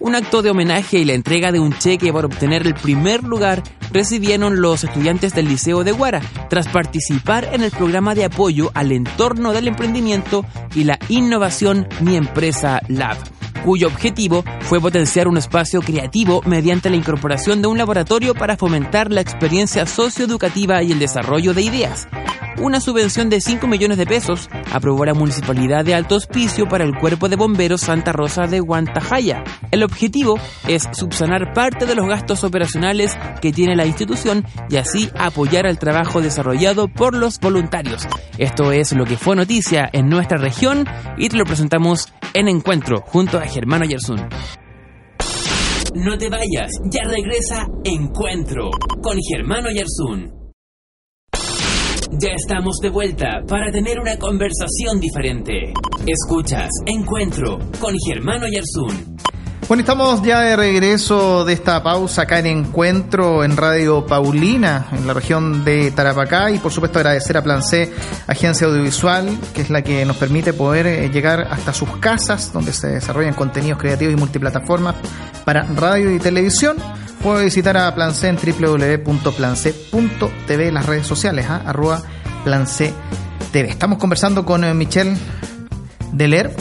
[0.00, 3.62] Un acto de homenaje y la entrega de un cheque para obtener el primer lugar
[3.92, 8.90] recibieron los estudiantes del Liceo de Guara tras participar en el programa de apoyo al
[8.90, 13.16] entorno del emprendimiento y la innovación Mi Empresa Lab
[13.64, 19.10] cuyo objetivo fue potenciar un espacio creativo mediante la incorporación de un laboratorio para fomentar
[19.10, 22.06] la experiencia socioeducativa y el desarrollo de ideas.
[22.60, 26.94] Una subvención de 5 millones de pesos aprobó la Municipalidad de Alto Hospicio para el
[26.94, 29.42] Cuerpo de Bomberos Santa Rosa de Guantajaya.
[29.72, 35.10] El objetivo es subsanar parte de los gastos operacionales que tiene la institución y así
[35.18, 38.06] apoyar el trabajo desarrollado por los voluntarios.
[38.38, 40.86] Esto es lo que fue noticia en nuestra región
[41.18, 44.18] y te lo presentamos en encuentro junto a Germano Yersun.
[45.94, 48.68] No te vayas, ya regresa Encuentro
[49.00, 50.52] con Germano Yersun.
[52.18, 55.72] Ya estamos de vuelta para tener una conversación diferente.
[56.04, 59.16] Escuchas Encuentro con Germano Yersun.
[59.66, 65.06] Bueno, estamos ya de regreso de esta pausa acá en Encuentro en Radio Paulina, en
[65.06, 67.90] la región de Tarapacá, y por supuesto agradecer a Plan C,
[68.26, 72.74] agencia audiovisual, que es la que nos permite poder eh, llegar hasta sus casas, donde
[72.74, 74.96] se desarrollan contenidos creativos y multiplataformas
[75.46, 76.76] para radio y televisión.
[77.22, 79.12] Puede visitar a Plan C en www.place.tv,
[80.72, 81.62] las redes sociales, ¿ah?
[81.64, 82.02] arroba
[82.44, 82.66] Plan
[83.50, 83.70] TV.
[83.70, 85.16] Estamos conversando con eh, Michelle
[86.12, 86.54] Deler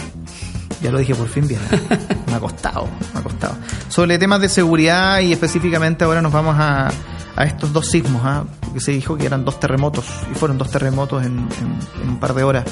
[0.84, 1.62] Ya lo dije por fin bien.
[2.28, 3.56] me ha costado, me ha costado.
[3.90, 6.90] Sobre temas de seguridad y específicamente ahora nos vamos a,
[7.36, 8.44] a estos dos sismos, ¿ah?
[8.62, 12.20] porque se dijo que eran dos terremotos y fueron dos terremotos en, en- en un
[12.20, 12.66] par de horas.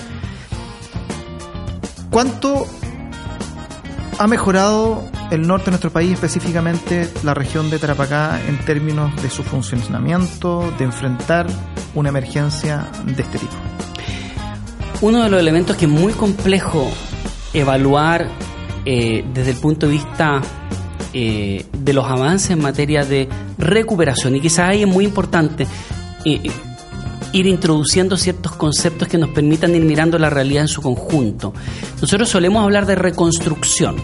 [2.09, 2.65] ¿Cuánto
[4.19, 9.29] ha mejorado el norte de nuestro país, específicamente la región de Tarapacá, en términos de
[9.29, 11.47] su funcionamiento, de enfrentar
[11.95, 13.53] una emergencia de este tipo?
[14.99, 16.91] Uno de los elementos que es muy complejo
[17.53, 18.27] evaluar
[18.85, 20.41] eh, desde el punto de vista
[21.13, 25.67] eh, de los avances en materia de recuperación, y quizás ahí es muy importante
[26.25, 26.41] eh,
[27.33, 31.53] ir introduciendo ciertos conceptos que nos permitan ir mirando la realidad en su conjunto.
[32.01, 33.95] Nosotros solemos hablar de reconstrucción.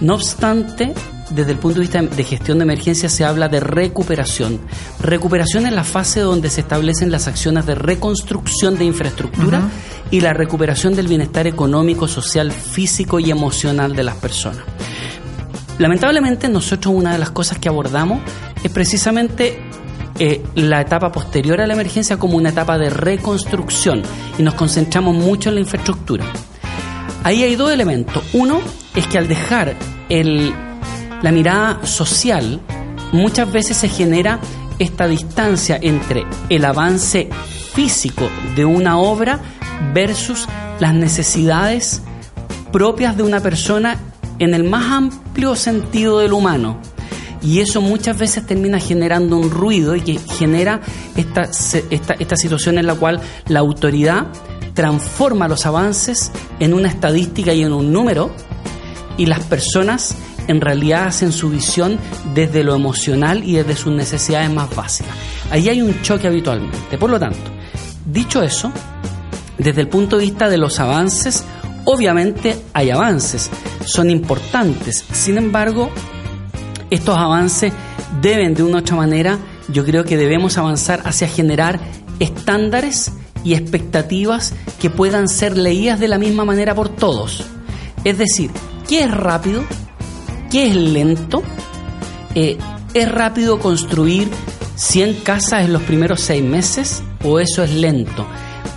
[0.00, 0.92] No obstante,
[1.30, 4.60] desde el punto de vista de gestión de emergencia se habla de recuperación.
[5.00, 9.68] Recuperación es la fase donde se establecen las acciones de reconstrucción de infraestructura
[10.10, 14.62] y la recuperación del bienestar económico, social, físico y emocional de las personas.
[15.78, 18.20] Lamentablemente nosotros una de las cosas que abordamos
[18.62, 19.58] es precisamente
[20.18, 24.02] eh, la etapa posterior a la emergencia como una etapa de reconstrucción
[24.38, 26.24] y nos concentramos mucho en la infraestructura.
[27.22, 28.22] Ahí hay dos elementos.
[28.32, 28.60] Uno
[28.94, 29.74] es que al dejar
[30.08, 30.54] el,
[31.22, 32.60] la mirada social,
[33.12, 34.40] muchas veces se genera
[34.78, 37.28] esta distancia entre el avance
[37.72, 39.40] físico de una obra
[39.94, 40.46] versus
[40.80, 42.02] las necesidades
[42.72, 43.98] propias de una persona
[44.38, 46.78] en el más amplio sentido del humano.
[47.42, 50.80] Y eso muchas veces termina generando un ruido y que genera
[51.16, 51.42] esta,
[51.90, 54.26] esta, esta situación en la cual la autoridad
[54.74, 58.30] transforma los avances en una estadística y en un número
[59.16, 60.16] y las personas
[60.48, 61.98] en realidad hacen su visión
[62.34, 65.14] desde lo emocional y desde sus necesidades más básicas.
[65.50, 66.98] Ahí hay un choque habitualmente.
[66.98, 67.50] Por lo tanto,
[68.04, 68.72] dicho eso,
[69.58, 71.44] desde el punto de vista de los avances,
[71.84, 73.50] obviamente hay avances,
[73.84, 75.04] son importantes.
[75.12, 75.90] Sin embargo,
[76.90, 77.72] estos avances
[78.20, 81.80] deben de una u otra manera, yo creo que debemos avanzar hacia generar
[82.20, 83.12] estándares
[83.44, 87.44] y expectativas que puedan ser leídas de la misma manera por todos.
[88.04, 88.50] Es decir,
[88.88, 89.64] ¿qué es rápido?
[90.50, 91.42] ¿Qué es lento?
[92.34, 92.56] Eh,
[92.94, 94.30] ¿Es rápido construir
[94.76, 98.26] 100 casas en los primeros seis meses o eso es lento?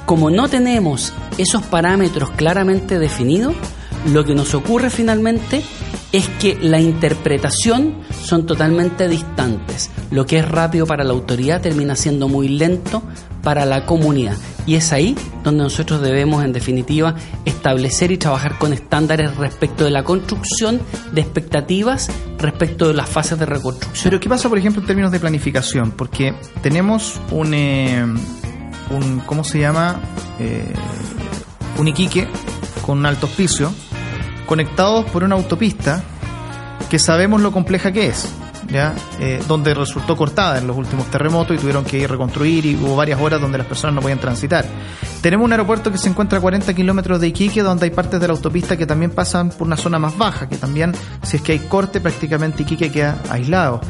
[0.05, 3.53] Como no tenemos esos parámetros claramente definidos,
[4.07, 5.61] lo que nos ocurre finalmente
[6.11, 9.91] es que la interpretación son totalmente distantes.
[10.09, 13.03] Lo que es rápido para la autoridad termina siendo muy lento
[13.43, 14.37] para la comunidad.
[14.65, 19.91] Y es ahí donde nosotros debemos, en definitiva, establecer y trabajar con estándares respecto de
[19.91, 24.03] la construcción de expectativas respecto de las fases de reconstrucción.
[24.03, 25.91] Pero ¿qué pasa, por ejemplo, en términos de planificación?
[25.91, 28.05] Porque tenemos un, eh,
[28.91, 29.99] un ¿cómo se llama?
[30.39, 30.73] Eh,
[31.77, 32.27] un Iquique
[32.85, 33.71] con un alto hospicio
[34.45, 36.03] conectados por una autopista
[36.89, 38.27] que sabemos lo compleja que es,
[38.71, 42.75] Eh, donde resultó cortada en los últimos terremotos y tuvieron que ir a reconstruir y
[42.75, 44.63] hubo varias horas donde las personas no podían transitar.
[45.21, 48.27] Tenemos un aeropuerto que se encuentra a 40 kilómetros de Iquique, donde hay partes de
[48.27, 51.53] la autopista que también pasan por una zona más baja, que también, si es que
[51.53, 53.81] hay corte, prácticamente Iquique queda aislado.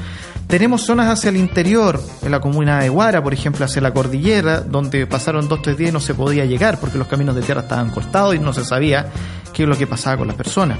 [0.47, 4.61] Tenemos zonas hacia el interior, en la comuna de Guara, por ejemplo, hacia la cordillera,
[4.61, 7.61] donde pasaron dos tres días y no se podía llegar porque los caminos de tierra
[7.61, 9.07] estaban cortados y no se sabía
[9.53, 10.79] qué es lo que pasaba con las personas.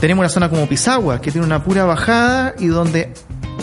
[0.00, 3.12] Tenemos una zona como Pisagua, que tiene una pura bajada y donde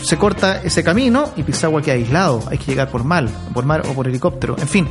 [0.04, 2.44] se corta ese camino y Pisagua queda aislado.
[2.50, 4.56] Hay que llegar por mar, por mar o por helicóptero.
[4.60, 4.88] En fin,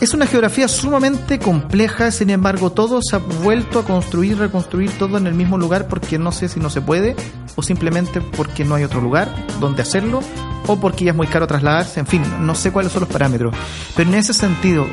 [0.00, 5.18] es una geografía sumamente compleja, sin embargo, todo se ha vuelto a construir reconstruir todo
[5.18, 7.16] en el mismo lugar porque no sé si no se puede
[7.56, 9.28] o simplemente porque no hay otro lugar
[9.60, 10.20] donde hacerlo
[10.66, 13.54] o porque ya es muy caro trasladarse, en fin, no sé cuáles son los parámetros.
[13.96, 14.86] Pero en ese sentido,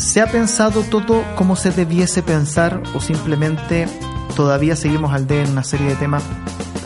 [0.00, 3.86] ¿se ha pensado todo como se debiese pensar o simplemente
[4.34, 6.22] todavía seguimos al debe en una serie de temas,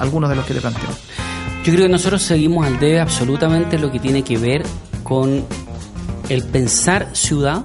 [0.00, 0.90] algunos de los que te planteo?
[1.62, 4.64] Yo creo que nosotros seguimos al debe absolutamente lo que tiene que ver
[5.04, 5.44] con
[6.28, 7.64] el pensar ciudad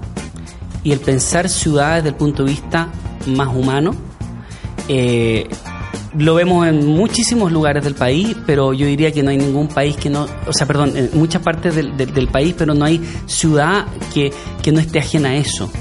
[0.84, 2.90] y el pensar ciudad desde el punto de vista
[3.26, 3.96] más humano.
[4.88, 5.50] Eh,
[6.18, 9.96] lo vemos en muchísimos lugares del país, pero yo diría que no hay ningún país
[9.96, 13.86] que no, o sea, perdón, en muchas partes del, del- país, pero no hay ciudad
[14.14, 15.72] que, que no esté ajena a eso.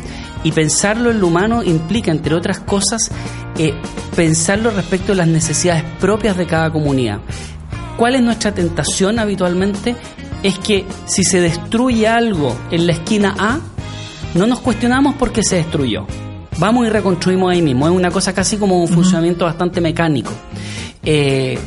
[0.44, 3.10] Y pensarlo en lo humano implica, entre otras cosas,
[3.58, 3.72] eh,
[4.14, 7.18] pensarlo respecto a las necesidades propias de cada comunidad.
[7.96, 9.96] ¿Cuál es nuestra tentación habitualmente?
[10.42, 13.58] Es que si se destruye algo en la esquina A,
[14.34, 16.06] no nos cuestionamos por qué se destruyó.
[16.58, 17.86] Vamos y reconstruimos ahí mismo.
[17.86, 20.32] Es una cosa casi como un funcionamiento bastante mecánico.
[21.04, 21.58] Eh,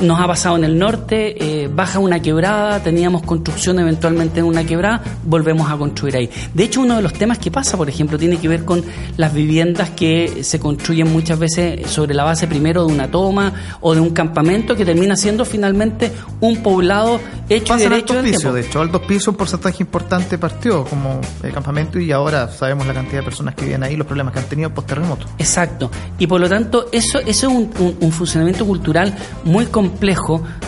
[0.00, 4.64] nos ha pasado en el norte, eh, baja una quebrada, teníamos construcción eventualmente en una
[4.64, 6.30] quebrada, volvemos a construir ahí.
[6.52, 8.84] De hecho, uno de los temas que pasa, por ejemplo, tiene que ver con
[9.16, 13.94] las viviendas que se construyen muchas veces sobre la base primero de una toma o
[13.94, 18.54] de un campamento que termina siendo finalmente un poblado hecho Pasan y derecho altos pisos,
[18.54, 22.92] de hecho, altos pisos, un porcentaje importante partió como eh, campamento y ahora sabemos la
[22.94, 25.26] cantidad de personas que viven ahí, los problemas que han tenido post terremoto.
[25.38, 25.90] Exacto.
[26.18, 29.85] Y por lo tanto, eso, eso es un, un- un funcionamiento cultural muy complejo,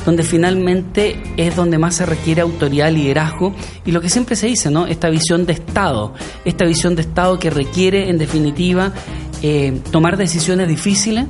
[0.04, 3.54] donde finalmente es donde más se requiere autoridad, liderazgo,
[3.85, 4.87] y lo que siempre se dice, ¿no?
[4.87, 8.92] Esta visión de Estado, esta visión de Estado que requiere, en definitiva,
[9.42, 11.26] eh, tomar decisiones difíciles,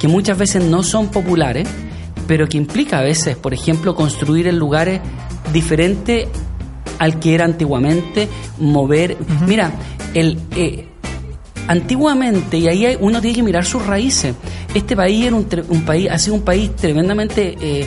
[0.00, 1.68] que muchas veces no son populares,
[2.26, 5.00] pero que implica a veces, por ejemplo, construir en lugares
[5.52, 6.28] diferentes
[6.98, 9.16] al que era antiguamente, mover.
[9.46, 9.72] Mira,
[10.14, 10.38] el.
[10.56, 10.88] eh,
[11.72, 14.34] Antiguamente, y ahí hay- uno tiene que mirar sus raíces.
[14.74, 17.86] Este país era un, un país, ha sido un país tremendamente eh,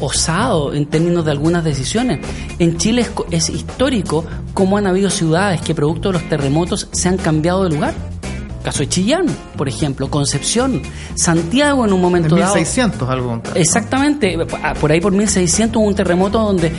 [0.00, 2.20] osado en términos de algunas decisiones.
[2.60, 7.08] En Chile es, es histórico cómo han habido ciudades que producto de los terremotos se
[7.08, 7.94] han cambiado de lugar.
[8.62, 10.82] Caso de Chillán, por ejemplo, Concepción,
[11.14, 12.54] Santiago en un En momento dado.
[12.54, 13.28] 1600 algo.
[13.30, 13.60] contrario, ¿no?
[13.60, 16.72] Exactamente, ah, por ahí por 1600 hubo un terremoto donde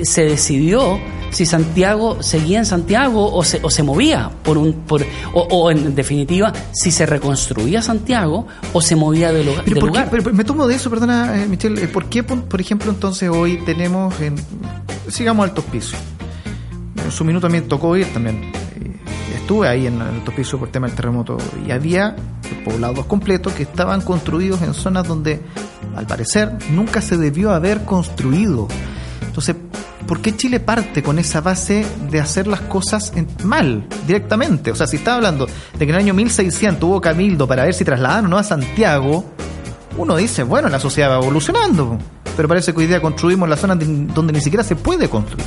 [0.00, 0.98] se decidió
[1.32, 5.02] si Santiago seguía en Santiago o se, o se movía por un por
[5.34, 9.80] o, o en definitiva si se reconstruía Santiago o se movía de, lugar- Pero, de
[9.80, 10.08] ¿por qué- lugar.
[10.10, 11.82] pero- pero me tomo de eso, perdona, eh, Michelle.
[11.82, 14.36] eh, ¿Por qué, por, por ejemplo, entonces hoy tenemos, en,
[15.08, 15.98] sigamos altos pisos?
[17.04, 18.36] En su minuto también tocó ir también.
[18.76, 19.00] eh,
[19.36, 22.14] Estuve ahí en altos pisos por tema del terremoto y había
[22.64, 25.40] poblados completos que estaban construidos en zonas donde,
[25.96, 28.68] al parecer, nunca se debió haber construido.
[29.26, 29.56] Entonces,
[30.12, 34.70] ¿por qué Chile parte con esa base de hacer las cosas en- mal, directamente?
[34.70, 37.72] O sea, si está hablando de que en el año 1600 hubo cabildo para ver
[37.72, 39.24] si trasladaron o no a Santiago,
[39.96, 41.96] uno dice, bueno, la sociedad va evolucionando,
[42.36, 45.46] pero parece que hoy día construimos las zonas de- donde ni siquiera se puede construir.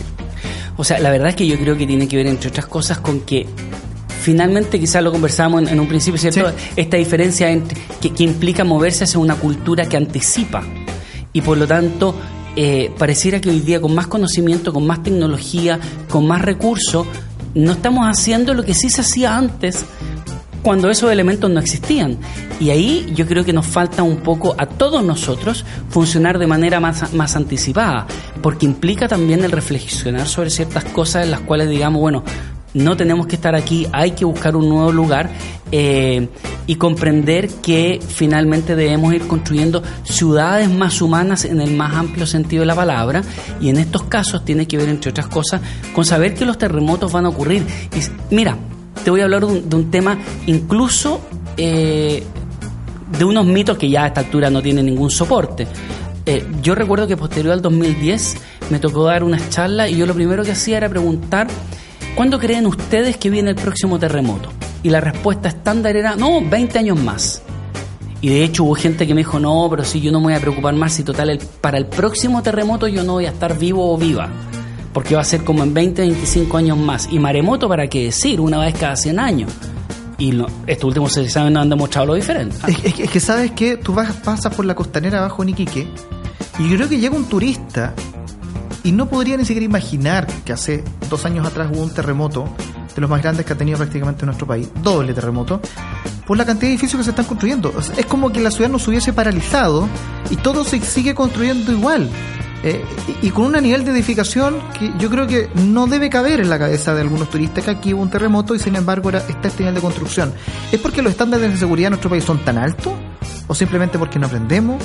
[0.77, 2.97] O sea, la verdad es que yo creo que tiene que ver, entre otras cosas,
[2.97, 3.45] con que
[4.21, 6.49] finalmente, quizás lo conversábamos en, en un principio, ¿cierto?
[6.49, 6.55] Sí.
[6.75, 10.63] Esta diferencia entre, que, que implica moverse hacia una cultura que anticipa.
[11.33, 12.15] Y por lo tanto,
[12.55, 17.05] eh, pareciera que hoy día, con más conocimiento, con más tecnología, con más recursos,
[17.53, 19.85] no estamos haciendo lo que sí se hacía antes
[20.65, 22.17] cuando esos elementos no existían.
[22.59, 26.79] Y ahí yo creo que nos falta un poco a todos nosotros funcionar de manera
[26.79, 28.07] más, más anticipada,
[28.41, 32.23] porque implica también el reflexionar sobre ciertas cosas en las cuales digamos, bueno,
[32.75, 35.31] no tenemos que estar aquí, hay que buscar un nuevo lugar
[35.71, 36.27] eh,
[36.67, 42.61] y comprender que finalmente debemos ir construyendo ciudades más humanas en el más amplio sentido
[42.61, 43.23] de la palabra
[43.59, 45.61] y en estos casos tiene que ver, entre otras cosas,
[45.93, 47.65] con saber que los terremotos van a ocurrir.
[47.95, 48.57] Y, mira,
[49.03, 51.21] te voy a hablar de un, tema incluso
[51.57, 52.23] eh,
[53.17, 55.65] de unos mitos que ya a esta altura no tienen ningún soporte.
[56.25, 58.37] Eh, yo recuerdo que posterior al 2010
[58.71, 61.47] me tocó dar unas charlas y yo lo primero que hacía era preguntar,
[62.15, 64.49] ¿cuándo creen ustedes que viene el próximo terremoto?
[64.83, 67.41] Y la respuesta estándar era, no, 20 años más.
[68.21, 70.33] Y de hecho hubo gente que me dijo, no, pero si yo no me voy
[70.35, 73.57] a preocupar más, si total, el- para el próximo terremoto yo no voy a estar
[73.57, 74.29] vivo o viva.
[74.93, 77.07] Porque va a ser como en 20, 25 años más.
[77.11, 78.39] Y maremoto, ¿para qué decir?
[78.39, 79.51] Una vez cada 100 años.
[80.17, 82.55] Y lo- estos últimos seis años han demostrado lo diferente.
[82.67, 85.49] Es, es que- es que sabes que tú vas, pasas por la costanera abajo en
[85.49, 85.87] Iquique
[86.57, 87.93] y yo creo que llega un turista
[88.85, 92.47] y no podría ni siquiera imaginar que hace dos años atrás hubo un terremoto
[92.93, 95.59] de los más grandes que ha tenido prácticamente nuestro país, doble terremoto,
[96.25, 97.73] por la cantidad de edificios que se están construyendo.
[97.97, 99.89] Es como que la ciudad nos hubiese paralizado
[100.29, 102.09] y todo se sigue construyendo igual.
[102.63, 102.83] Eh,
[103.21, 106.57] y, con un nivel de edificación que yo creo que no debe caber en la
[106.57, 109.75] cabeza de algunos turistas que aquí hubo un terremoto y sin embargo está este nivel
[109.75, 110.33] de construcción.
[110.71, 112.93] ¿Es porque los estándares de seguridad en nuestro país son tan altos?
[113.47, 114.81] ¿O simplemente porque no aprendemos?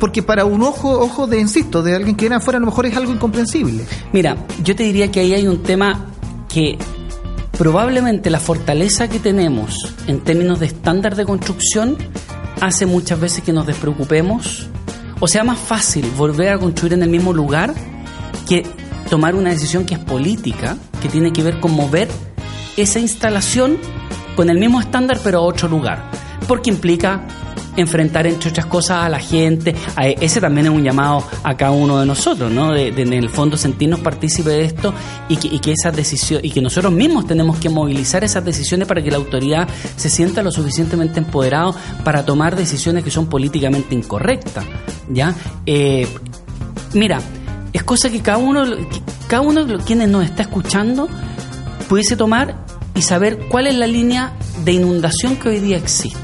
[0.00, 2.86] Porque para un ojo, ojo de, insisto, de alguien que viene afuera a lo mejor
[2.86, 3.84] es algo incomprensible.
[4.12, 6.06] Mira, yo te diría que ahí hay un tema
[6.48, 6.78] que
[7.56, 11.96] probablemente la fortaleza que tenemos en términos de estándar de construcción
[12.60, 14.68] hace muchas veces que nos despreocupemos
[15.20, 17.74] o sea más fácil volver a construir en el mismo lugar
[18.48, 18.64] que
[19.08, 22.08] tomar una decisión que es política, que tiene que ver con mover
[22.76, 23.78] esa instalación
[24.34, 26.10] con el mismo estándar pero a otro lugar,
[26.46, 27.26] porque implica
[27.76, 31.72] enfrentar entre otras cosas a la gente, a- ese también es un llamado a cada
[31.72, 32.72] uno de nosotros, ¿no?
[32.72, 34.94] De, en el fondo sentirnos partícipes de esto
[35.28, 39.10] y que, esas decisiones y que nosotros mismos tenemos que movilizar esas decisiones para que
[39.10, 41.74] la autoridad se sienta lo suficientemente empoderado
[42.04, 44.64] para tomar decisiones que son políticamente incorrectas,
[45.10, 45.34] ¿ya?
[45.66, 46.06] Eh,
[46.94, 47.20] mira,
[47.72, 51.08] es cosa que cada uno, que cada uno de quienes nos está escuchando
[51.88, 54.32] pudiese tomar y saber cuál es la línea
[54.64, 56.18] de inundación que hoy día existe.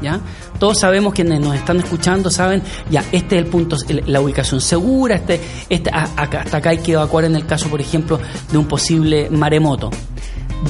[0.00, 0.20] ¿Ya?
[0.58, 5.16] Todos sabemos quienes nos están escuchando saben, ya, este es el punto, la ubicación segura,
[5.16, 8.18] este, este, hasta acá hay que evacuar en el caso, por ejemplo,
[8.50, 9.90] de un posible maremoto.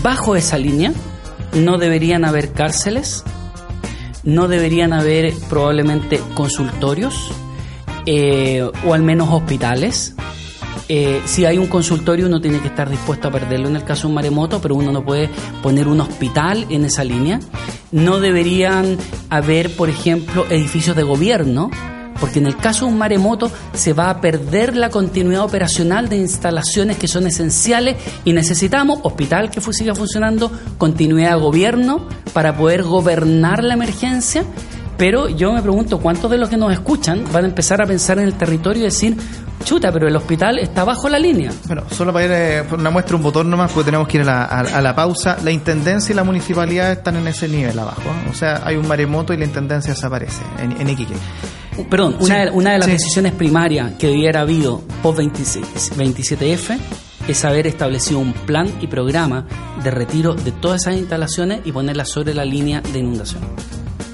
[0.02, 0.92] Bajo esa línea
[1.54, 3.24] no deberían haber cárceles,
[4.24, 7.30] no deberían haber probablemente consultorios
[8.04, 10.14] eh, o al menos hospitales.
[10.88, 14.02] Eh, si hay un consultorio uno tiene que estar dispuesto a perderlo en el caso
[14.02, 15.28] de un maremoto, pero uno no puede
[15.62, 17.40] poner un hospital en esa línea.
[17.90, 18.96] No deberían
[19.30, 21.70] haber, por ejemplo, edificios de gobierno
[22.20, 26.16] porque en el caso de un maremoto se va a perder la continuidad operacional de
[26.16, 32.82] instalaciones que son esenciales y necesitamos hospital que siga funcionando, continuidad de gobierno para poder
[32.82, 34.44] gobernar la emergencia.
[34.98, 38.18] Pero yo me pregunto cuántos de los que nos escuchan van a empezar a pensar
[38.18, 39.16] en el territorio y decir,
[39.64, 41.52] chuta, pero el hospital está bajo la línea.
[41.66, 44.80] Bueno, solo para ir eh, una muestra, un botón nomás, porque tenemos que ir a
[44.82, 45.38] la, pausa.
[45.44, 48.02] La intendencia y la municipalidad están en ese nivel abajo.
[48.02, 48.28] ¿eh?
[48.28, 51.14] O sea, hay un maremoto y la intendencia desaparece en, en Iquique.
[51.88, 56.76] Perdón, una, de, una de las decisiones primarias que hubiera habido post 27F
[57.28, 59.46] es haber establecido un plan y programa
[59.84, 63.42] de retiro de todas esas instalaciones y ponerlas sobre la línea de inundación.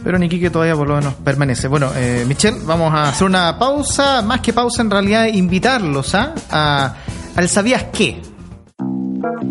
[0.05, 1.67] Pero Niquique todavía por lo menos permanece.
[1.67, 6.35] Bueno, eh, Michelle, vamos a hacer una pausa, más que pausa en realidad, invitarlos ¿ah?
[6.51, 6.95] a,
[7.35, 8.21] al ¿Sabías qué?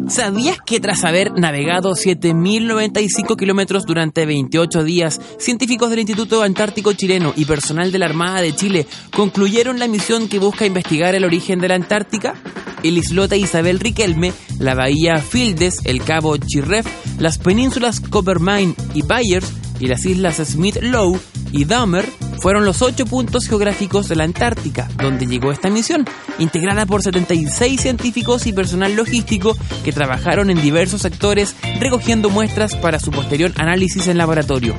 [0.07, 7.33] ¿Sabías que tras haber navegado 7.095 kilómetros durante 28 días, científicos del Instituto Antártico Chileno
[7.35, 8.85] y personal de la Armada de Chile
[9.15, 12.35] concluyeron la misión que busca investigar el origen de la Antártica?
[12.83, 16.85] El islote Isabel Riquelme, la bahía Fildes, el cabo Chirref,
[17.17, 21.19] las penínsulas Coppermine y Byers y las islas Smith Low
[21.51, 22.05] y Dahmer
[22.39, 26.05] fueron los ocho puntos geográficos de la Antártica, donde llegó esta misión,
[26.39, 32.97] integrada por 76 científicos y personal logístico que trabajaron en diversos sectores recogiendo muestras para
[32.97, 34.73] su posterior análisis en laboratorio.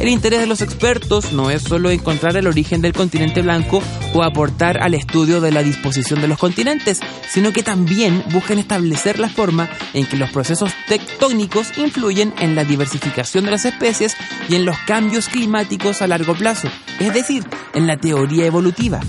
[0.00, 3.82] El interés de los expertos no es solo encontrar el origen del continente blanco
[4.14, 9.18] o aportar al estudio de la disposición de los continentes, sino que también buscan establecer
[9.18, 14.16] la forma en que los procesos tectónicos influyen en la diversificación de las especies
[14.48, 17.44] y en los cambios climáticos a largo plazo, es decir,
[17.74, 19.00] en la teoría evolutiva.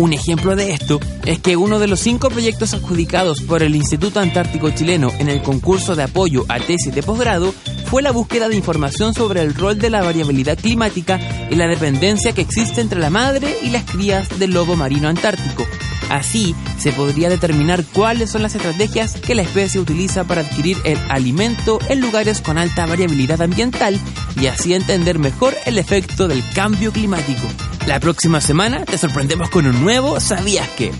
[0.00, 4.18] Un ejemplo de esto es que uno de los cinco proyectos adjudicados por el Instituto
[4.18, 7.52] Antártico Chileno en el concurso de apoyo a tesis de posgrado
[7.84, 11.20] fue la búsqueda de información sobre el rol de la variabilidad climática
[11.50, 15.66] y la dependencia que existe entre la madre y las crías del lobo marino antártico.
[16.08, 20.96] Así, se podría determinar cuáles son las estrategias que la especie utiliza para adquirir el
[21.10, 24.00] alimento en lugares con alta variabilidad ambiental
[24.40, 27.46] y así entender mejor el efecto del cambio climático.
[27.86, 30.92] La próxima semana te sorprendemos con un nuevo ¿Sabías qué?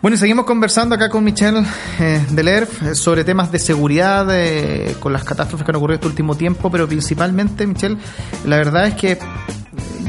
[0.00, 1.64] Bueno, seguimos conversando acá con Michelle
[2.00, 6.08] eh, Delerf eh, sobre temas de seguridad, eh, con las catástrofes que han ocurrido este
[6.08, 7.98] último tiempo, pero principalmente, Michelle,
[8.44, 9.18] la verdad es que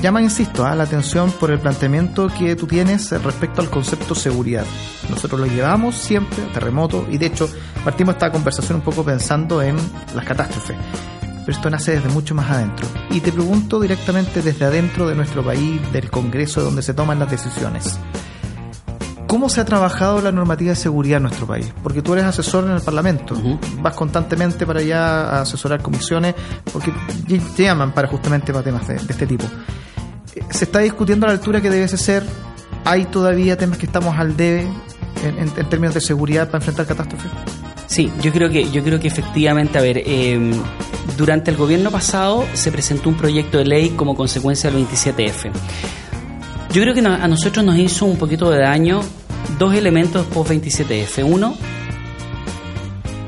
[0.02, 0.76] llama, insisto, a ¿ah?
[0.76, 4.66] la atención por el planteamiento que tú tienes respecto al concepto seguridad.
[5.10, 7.48] Nosotros lo llevamos siempre, terremoto, y de hecho
[7.84, 9.76] partimos esta conversación un poco pensando en
[10.16, 10.76] las catástrofes
[11.46, 12.88] pero esto nace desde mucho más adentro.
[13.12, 17.30] Y te pregunto directamente desde adentro de nuestro país, del Congreso, donde se toman las
[17.30, 18.00] decisiones.
[19.34, 21.74] ¿Cómo se ha trabajado la normativa de seguridad en nuestro país?
[21.82, 23.36] Porque tú eres asesor en el Parlamento,
[23.82, 26.36] vas constantemente para allá a asesorar comisiones,
[26.72, 26.94] porque
[27.56, 29.46] te llaman para justamente para temas de, este tipo.
[30.52, 32.24] ¿Se está discutiendo a la altura que debe ser?
[32.86, 34.68] ¿Hay todavía temas que estamos al debe
[35.24, 37.32] en, términos de seguridad para enfrentar catástrofes?
[37.94, 40.52] Sí, yo creo que, yo creo que efectivamente, a ver, eh,
[41.16, 45.52] durante el gobierno pasado se presentó un proyecto de ley como consecuencia del 27F.
[46.72, 49.02] Yo creo que a nosotros nos hizo un poquito de daño
[49.60, 51.24] dos elementos post 27F.
[51.24, 51.56] Uno,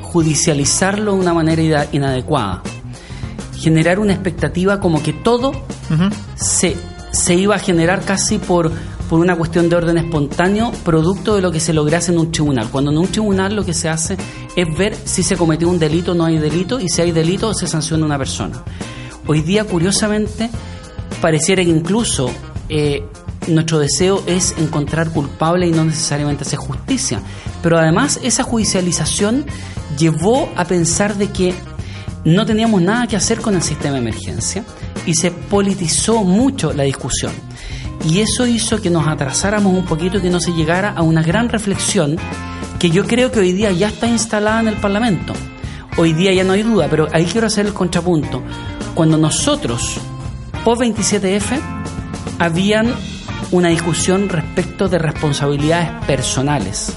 [0.02, 2.64] judicializarlo de una manera inadecuada.
[3.60, 5.52] Generar una expectativa como que todo
[6.34, 6.76] se,
[7.12, 8.72] se iba a generar casi por
[9.10, 12.70] por una cuestión de orden espontáneo, producto de lo que se lograse en un tribunal.
[12.70, 14.18] Cuando en un tribunal lo que se hace
[14.56, 17.54] es ver si se cometió un delito o no hay delito, y si hay delito
[17.54, 18.64] se sanciona una persona.
[19.28, 20.50] Hoy día, curiosamente,
[21.22, 22.30] pareciera que incluso
[22.70, 23.04] eh,
[23.48, 27.22] nuestro deseo es encontrar culpable y no necesariamente hacer justicia.
[27.62, 29.46] Pero además esa judicialización
[29.98, 31.54] llevó a pensar de que
[32.24, 34.64] no teníamos nada que hacer con el sistema de emergencia
[35.06, 37.32] y se politizó mucho la discusión.
[38.08, 41.24] Y eso hizo que nos atrasáramos un poquito y que no se llegara a una
[41.24, 42.18] gran reflexión
[42.78, 45.34] que yo creo que hoy día ya está instalada en el Parlamento.
[45.98, 48.44] Hoy día ya no hay duda, pero ahí quiero hacer el contrapunto.
[48.94, 49.98] Cuando nosotros,
[50.64, 51.60] post 27F,
[52.38, 52.94] habían
[53.52, 56.94] una discusión respecto de responsabilidades personales.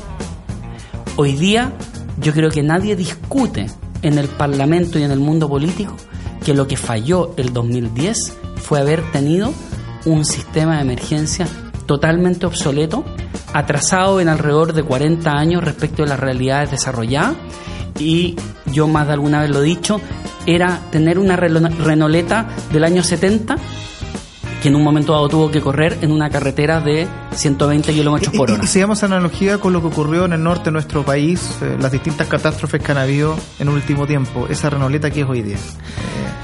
[1.17, 1.73] Hoy día
[2.21, 3.67] yo creo que nadie discute
[4.03, 5.97] en el Parlamento y en el mundo político
[6.45, 9.53] que lo que falló el 2010 fue haber tenido
[10.09, 11.47] un sistema de emergencia
[11.87, 13.05] totalmente obsoleto,
[13.53, 17.37] atrasado en alrededor de 40 años respecto de las realidades desarrolladas
[17.99, 18.37] y
[18.67, 20.01] yo más de alguna vez lo he dicho,
[20.47, 23.57] era tener una Renoleta del año 70
[24.63, 28.51] que en un momento dado tuvo que correr en una carretera de 120 kilómetros por
[28.51, 28.65] hora.
[28.65, 31.77] Y, si damos analogía con lo que ocurrió en el norte de nuestro país, eh,
[31.81, 35.43] las distintas catástrofes que han habido en el último tiempo, esa Renoleta que es hoy
[35.43, 35.57] día.
[35.57, 36.38] Eh,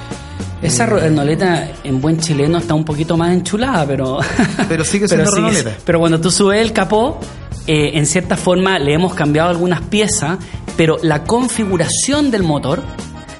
[0.64, 4.18] esa Renoleta en buen chileno está un poquito más enchulada, pero.
[4.68, 5.72] Pero sigue siendo Renoleta.
[5.84, 7.20] pero cuando tú subes el capó,
[7.66, 10.38] eh, en cierta forma le hemos cambiado algunas piezas,
[10.76, 12.82] pero la configuración del motor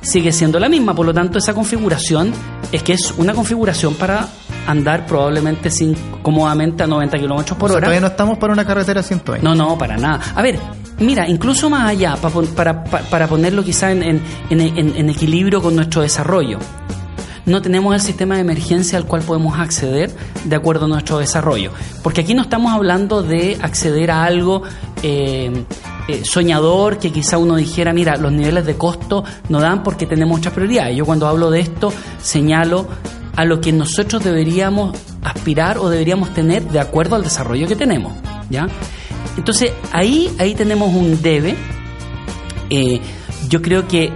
[0.03, 0.95] sigue siendo la misma.
[0.95, 2.33] Por lo tanto, esa configuración
[2.73, 4.29] es que es una configuración para
[4.67, 7.81] andar probablemente sin, cómodamente a 90 kilómetros por hora.
[7.81, 9.45] Todavía no estamos para una carretera 120.
[9.45, 10.21] No, no, para nada.
[10.35, 10.59] A ver,
[10.99, 16.59] mira, incluso más allá, para, para, ponerlo quizá en, en, en, equilibrio con nuestro desarrollo.
[17.47, 20.11] No tenemos el sistema de emergencia al cual podemos acceder
[20.45, 21.73] de acuerdo a nuestro desarrollo.
[22.03, 24.63] Porque aquí no estamos hablando de acceder a algo
[25.03, 25.65] eh,
[26.09, 30.39] eh, soñador que quizá uno dijera, mira, los niveles de costo no dan porque tenemos
[30.39, 30.97] muchas prioridades.
[30.97, 32.87] Yo cuando hablo de esto señalo
[33.37, 38.15] a lo que nosotros deberíamos aspirar o deberíamos tener de acuerdo al desarrollo que tenemos.
[38.49, 38.69] ¿ya?
[39.37, 41.57] Entonces ahí, ahí tenemos un debe.
[42.71, 43.01] Eh,
[43.49, 44.11] yo creo que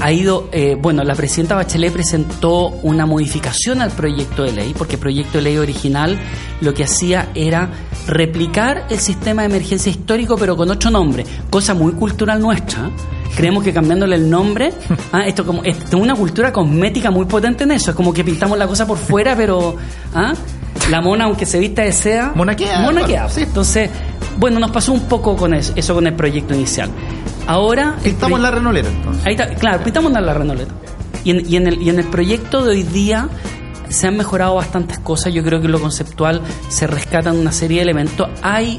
[0.00, 4.94] ha ido, eh, bueno, la presidenta Bachelet presentó una modificación al proyecto de ley, porque
[4.94, 6.18] el proyecto de ley original
[6.60, 7.70] lo que hacía era
[8.06, 12.90] replicar el sistema de emergencia histórico, pero con otro nombre, cosa muy cultural nuestra.
[13.36, 14.72] Creemos que cambiándole el nombre,
[15.12, 18.58] ah, esto como es una cultura cosmética muy potente en eso, es como que pintamos
[18.58, 19.76] la cosa por fuera, pero
[20.14, 20.34] ¿ah?
[20.90, 22.80] la mona, aunque se vista de seda, monaquea.
[22.80, 23.28] Monaquea.
[23.28, 23.42] Sí.
[23.42, 23.90] Entonces,
[24.36, 26.90] bueno, nos pasó un poco con eso, eso con el proyecto inicial.
[27.46, 27.96] Ahora.
[28.02, 29.26] Pintamos la renoleta, entonces.
[29.26, 30.72] Ahí está, claro, pintamos la renoleta.
[31.24, 33.28] Y en, y, en el, y en el proyecto de hoy día
[33.88, 35.32] se han mejorado bastantes cosas.
[35.32, 38.28] Yo creo que en lo conceptual se rescatan una serie de elementos.
[38.42, 38.78] Hay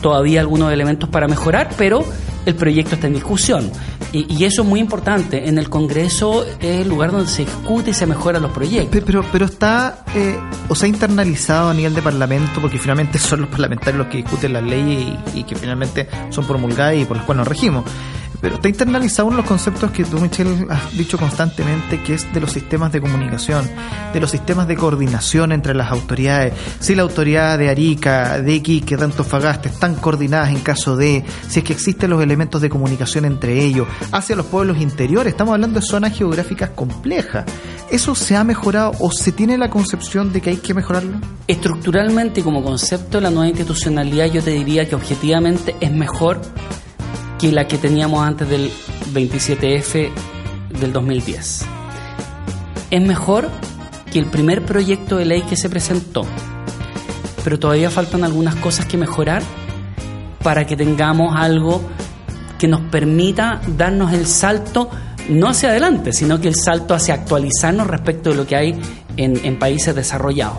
[0.00, 2.04] todavía algunos elementos para mejorar, pero
[2.44, 3.70] el proyecto está en discusión.
[4.12, 5.48] Y, eso es muy importante.
[5.48, 9.02] En el Congreso es el lugar donde se discute y se mejoran los proyectos.
[9.06, 10.38] Pero, pero está, eh,
[10.68, 14.18] o se ha internalizado a nivel de Parlamento, porque finalmente son los parlamentarios los que
[14.18, 17.84] discuten las leyes y, y que finalmente son promulgadas y por las cuales nos regimos
[18.40, 22.40] pero está internalizado en los conceptos que tú, Michelle, has dicho constantemente, que es de
[22.40, 23.68] los sistemas de comunicación,
[24.12, 26.54] de los sistemas de coordinación entre las autoridades.
[26.80, 31.60] Si la autoridad de Arica, de Iquique, de Antofagasta están coordinadas en caso de, si
[31.60, 35.80] es que existen los elementos de comunicación entre ellos, hacia los pueblos interiores, estamos hablando
[35.80, 37.44] de zonas geográficas complejas.
[37.90, 41.18] ¿Eso se ha mejorado o se tiene la concepción de que hay que mejorarlo?
[41.46, 46.40] Estructuralmente, como concepto, la nueva institucionalidad yo te diría que objetivamente es mejor
[47.42, 48.70] que la que teníamos antes del
[49.12, 50.10] 27F
[50.78, 51.64] del 2010.
[52.92, 53.48] Es mejor
[54.12, 56.24] que el primer proyecto de ley que se presentó,
[57.42, 59.42] pero todavía faltan algunas cosas que mejorar
[60.44, 61.82] para que tengamos algo
[62.60, 64.88] que nos permita darnos el salto
[65.28, 68.80] no hacia adelante, sino que el salto hacia actualizarnos respecto de lo que hay
[69.16, 70.58] en, en países desarrollados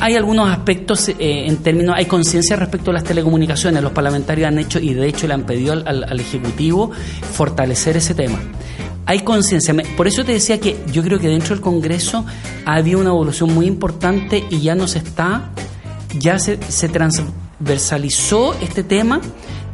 [0.00, 3.82] hay algunos aspectos eh, en términos, hay conciencia respecto a las telecomunicaciones.
[3.82, 6.90] Los parlamentarios han hecho y de hecho le han pedido al, Ejecutivo
[7.32, 8.38] fortalecer ese tema.
[9.04, 9.74] Hay conciencia.
[9.96, 12.24] Por eso te decía que yo creo que dentro del Congreso
[12.64, 15.50] ha habido una evolución muy importante y ya nos está,
[16.18, 16.56] ya se,
[16.88, 19.20] transversalizó este tema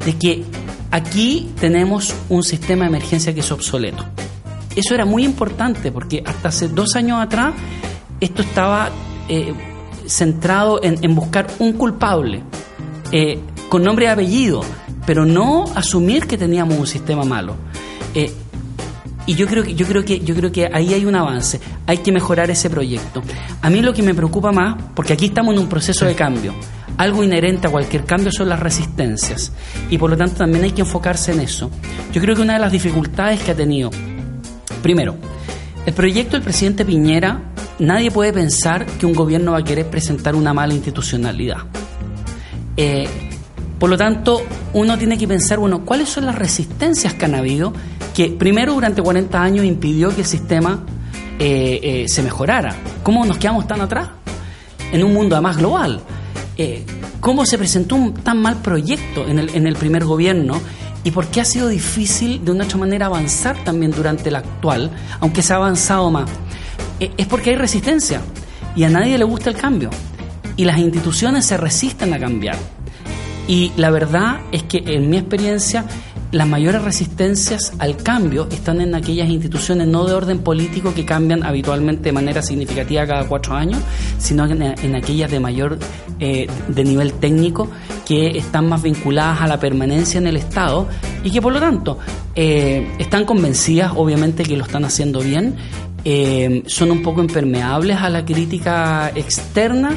[0.05, 0.45] de que
[0.91, 4.05] aquí tenemos un sistema de emergencia que es obsoleto.
[4.75, 7.55] Eso era muy importante porque hasta hace dos años atrás
[8.21, 8.91] esto estaba
[9.29, 9.53] eh,
[10.07, 12.43] centrado en, buscar un culpable
[13.13, 13.39] eh,
[13.69, 14.63] con nombre y apellido,
[15.07, 17.55] pero no asumir que teníamos un sistema malo.
[18.15, 18.33] Eh,
[19.27, 21.99] y yo creo que yo creo que yo creo que ahí hay un avance, hay
[21.99, 23.23] que mejorar ese proyecto.
[23.61, 26.55] A mí lo que me preocupa más, porque aquí estamos en un proceso de cambio,
[26.97, 29.53] algo inherente a cualquier cambio son las resistencias
[29.91, 31.71] y por lo tanto también hay que enfocarse en eso.
[32.13, 33.91] Yo creo que una de las dificultades que ha tenido,
[34.83, 35.17] primero,
[35.85, 37.41] el proyecto del presidente Piñera
[37.79, 41.59] nadie puede pensar que un gobierno va a querer presentar una mala institucionalidad.
[42.77, 43.09] Eh,
[43.79, 47.73] por lo tanto, uno tiene que pensar, bueno, ¿cuáles son las resistencias que han habido
[48.15, 50.85] que primero durante 40 años impidió que el sistema
[51.39, 52.75] eh, eh, se mejorara?
[53.03, 54.09] ¿Cómo nos quedamos tan atrás
[54.93, 56.01] en un mundo además global?
[57.21, 60.59] ¿Cómo se presentó un tan mal proyecto en el, en el primer gobierno?
[61.05, 64.91] ¿Y por qué ha sido difícil de una otra manera avanzar también durante el actual,
[65.21, 66.31] aunque se ha avanzado más?
[67.01, 68.21] Eh, es porque hay resistencia
[68.75, 69.91] y a nadie le gusta el cambio
[70.57, 72.57] y las instituciones se resisten a cambiar.
[73.49, 75.85] Y la verdad es que en mi experiencia
[76.33, 81.45] las mayores resistencias al cambio están en aquellas instituciones no de orden político que cambian
[81.45, 83.81] habitualmente de manera significativa cada cuatro años,
[84.19, 85.79] sino en, aquellas de mayor
[86.19, 87.69] eh, de nivel técnico
[88.05, 90.89] que están más vinculadas a la permanencia en el Estado
[91.23, 91.99] y que por lo tanto
[92.35, 95.55] eh, están convencidas, obviamente, que lo están haciendo bien,
[96.09, 99.91] eh, son un poco impermeables a la crítica externa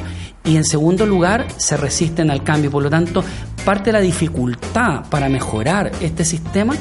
[0.43, 2.71] y en segundo lugar se resisten al cambio.
[2.71, 3.23] Por lo tanto,
[3.63, 6.73] parte de la dificultad para mejorar este sistema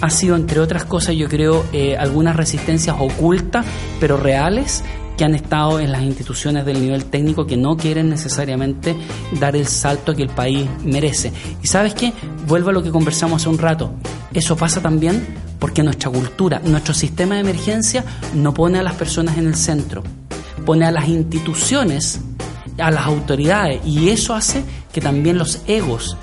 [0.00, 3.64] ha sido, entre otras cosas, yo creo, eh, algunas resistencias ocultas,
[4.00, 4.82] pero reales,
[5.16, 8.96] que han estado en las instituciones del nivel técnico que no quieren necesariamente
[9.38, 11.32] dar el salto que el país merece.
[11.62, 12.12] Y sabes qué,
[12.46, 13.92] vuelvo a lo que conversamos hace un rato,
[14.32, 15.26] eso pasa también
[15.58, 18.04] porque nuestra cultura, nuestro sistema de emergencia
[18.34, 20.02] no pone a las personas en el centro,
[20.64, 22.20] pone a las instituciones
[22.78, 26.16] a las autoridades y eso hace que también los egos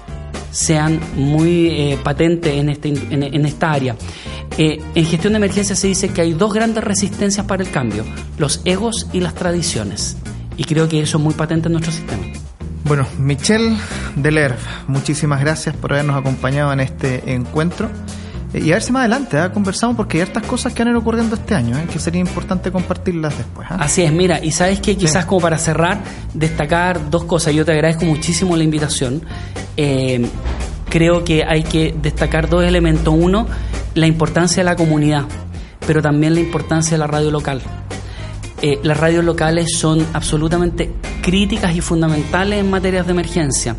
[0.51, 3.95] sean muy eh, patentes en, este, en, esta área.
[4.61, 8.03] Eh, en gestión de emergencia se dice que hay dos grandes resistencias para el cambio,
[8.37, 10.17] los egos y las tradiciones.
[10.57, 12.23] Y creo que eso es muy patente en nuestro sistema.
[12.83, 13.77] Bueno, Michelle
[14.17, 14.57] Delerv,
[14.87, 17.89] muchísimas gracias por habernos acompañado en este encuentro.
[18.53, 19.49] Y a ver si más adelante ¿eh?
[19.53, 21.85] conversamos porque hay hartas cosas que han ido ocurriendo este año, ¿eh?
[21.89, 23.65] que sería importante compartirlas después.
[23.71, 23.75] ¿eh?
[23.79, 26.01] Así es, mira, y sabes que quizás como para cerrar,
[26.33, 27.53] destacar dos cosas.
[27.53, 29.21] Yo te agradezco muchísimo la invitación.
[29.77, 30.27] Eh,
[30.89, 33.13] creo que hay que destacar dos elementos.
[33.15, 33.47] Uno,
[33.95, 35.25] la importancia de la comunidad,
[35.85, 37.61] pero también la importancia de la radio local.
[38.61, 43.77] Eh, las radios locales son absolutamente críticas y fundamentales en materias de emergencia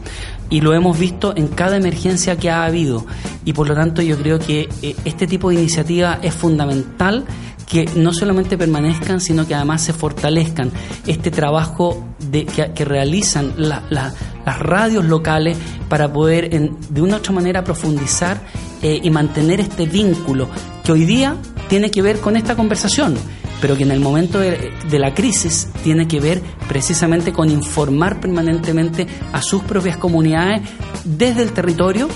[0.49, 3.05] y lo hemos visto en cada emergencia que ha habido
[3.45, 7.27] y por lo tanto yo creo que eh, este tipo de iniciativa es fundamental
[7.67, 10.73] que no solamente permanezcan, sino que además se fortalezcan
[11.07, 15.57] este trabajo de, que, realizan las radios locales
[15.89, 18.41] para poder de una u otra manera profundizar
[18.83, 20.49] eh, y mantener este vínculo
[20.85, 21.37] que hoy día
[21.69, 23.17] tiene que ver con esta conversación
[23.61, 29.07] pero que en el momento de, la crisis tiene que ver precisamente con informar permanentemente
[29.33, 30.63] a sus propias comunidades
[31.05, 32.09] desde el territorio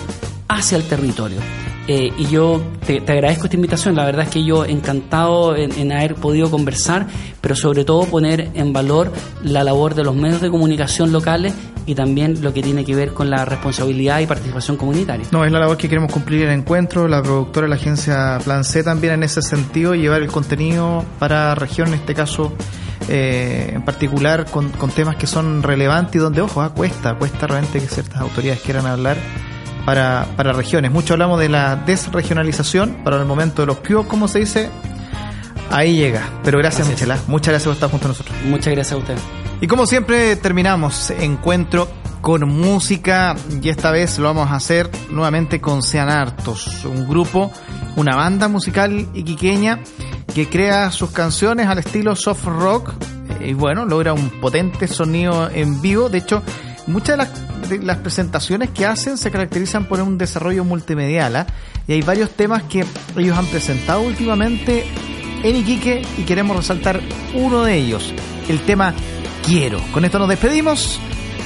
[0.48, 1.38] hacia el territorio.
[1.86, 6.14] Eh, y yo te, agradezco esta invitación, la verdad es que yo encantado en, haber
[6.14, 7.06] podido conversar,
[7.40, 9.12] pero sobre todo poner en valor
[9.42, 11.52] la labor de los medios de comunicación locales
[11.84, 15.26] y también lo que tiene que ver con la responsabilidad y participación comunitaria.
[15.30, 18.64] No, es la labor que queremos cumplir en el encuentro, la productora la agencia Plan
[18.64, 22.54] C también en ese sentido, llevar el contenido para región, en este caso
[23.08, 27.78] eh, en particular con, temas que son relevantes y donde, ojo, ah, cuesta, cuesta realmente
[27.78, 29.18] que ciertas autoridades quieran hablar
[29.84, 30.90] para, para regiones.
[30.90, 34.70] Mucho hablamos de la desregionalización, para el momento de los PIO, como se dice,
[35.70, 36.22] ahí llega.
[36.42, 37.18] Pero gracias, Michela.
[37.26, 38.36] Muchas gracias por estar junto a nosotros.
[38.44, 39.16] Muchas gracias a usted.
[39.60, 41.88] Y como siempre terminamos encuentro
[42.20, 47.52] con música y esta vez lo vamos a hacer nuevamente con Sean Hartos, un grupo,
[47.96, 49.80] una banda musical iquiqueña
[50.34, 52.92] que crea sus canciones al estilo soft rock
[53.40, 56.08] y bueno, logra un potente sonido en vivo.
[56.08, 56.42] De hecho,
[56.86, 57.28] muchas de las
[57.82, 61.46] las presentaciones que hacen se caracterizan por un desarrollo multimedial ¿ah?
[61.86, 62.84] y hay varios temas que
[63.16, 64.84] ellos han presentado últimamente
[65.42, 67.00] en Iquique y queremos resaltar
[67.34, 68.12] uno de ellos,
[68.48, 68.94] el tema
[69.44, 69.80] Quiero.
[69.92, 70.98] Con esto nos despedimos,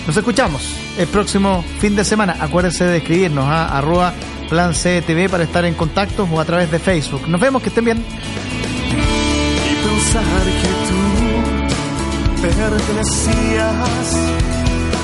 [0.06, 2.36] nos escuchamos el próximo fin de semana.
[2.40, 4.14] Acuérdense de escribirnos a arroba
[4.48, 4.72] plan
[5.30, 7.28] para estar en contacto o a través de Facebook.
[7.28, 7.98] Nos vemos, que estén bien.
[7.98, 10.98] Y pensar que tú
[12.42, 14.16] pertenecías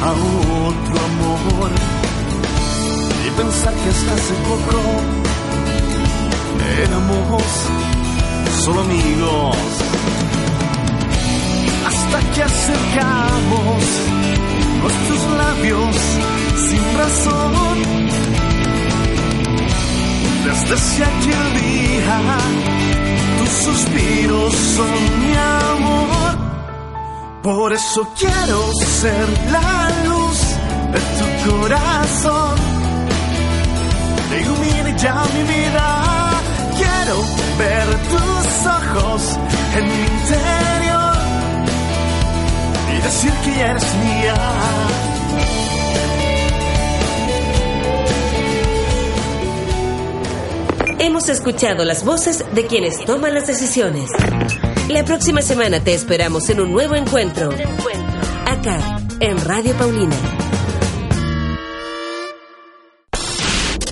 [0.05, 1.70] a otro amor.
[3.26, 4.78] Y pensar que hasta hace poco
[6.82, 7.42] éramos
[8.62, 9.57] solo amigos.
[11.88, 13.82] Hasta que acercamos
[14.82, 15.96] nuestros labios
[16.68, 17.74] sin razón.
[20.44, 22.18] Desde ese aquel día
[23.38, 26.24] tus suspiros son mi amor
[27.45, 30.38] por eso quiero ser la luz
[30.95, 32.55] de tu corazón.
[34.40, 36.30] Ilumine ya mi vida.
[36.78, 37.16] Quiero
[37.59, 39.38] ver tus ojos
[39.76, 41.14] en mi interior
[42.97, 44.36] y decir que eres mía.
[50.99, 54.09] Hemos escuchado las voces de quienes toman las decisiones.
[54.89, 57.51] La próxima semana te esperamos en un nuevo encuentro.
[58.47, 60.14] Acá, en Radio Paulina.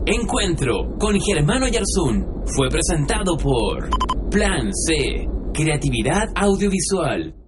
[0.05, 3.88] Encuentro con Germano Yarzún fue presentado por
[4.30, 7.41] Plan C, Creatividad Audiovisual.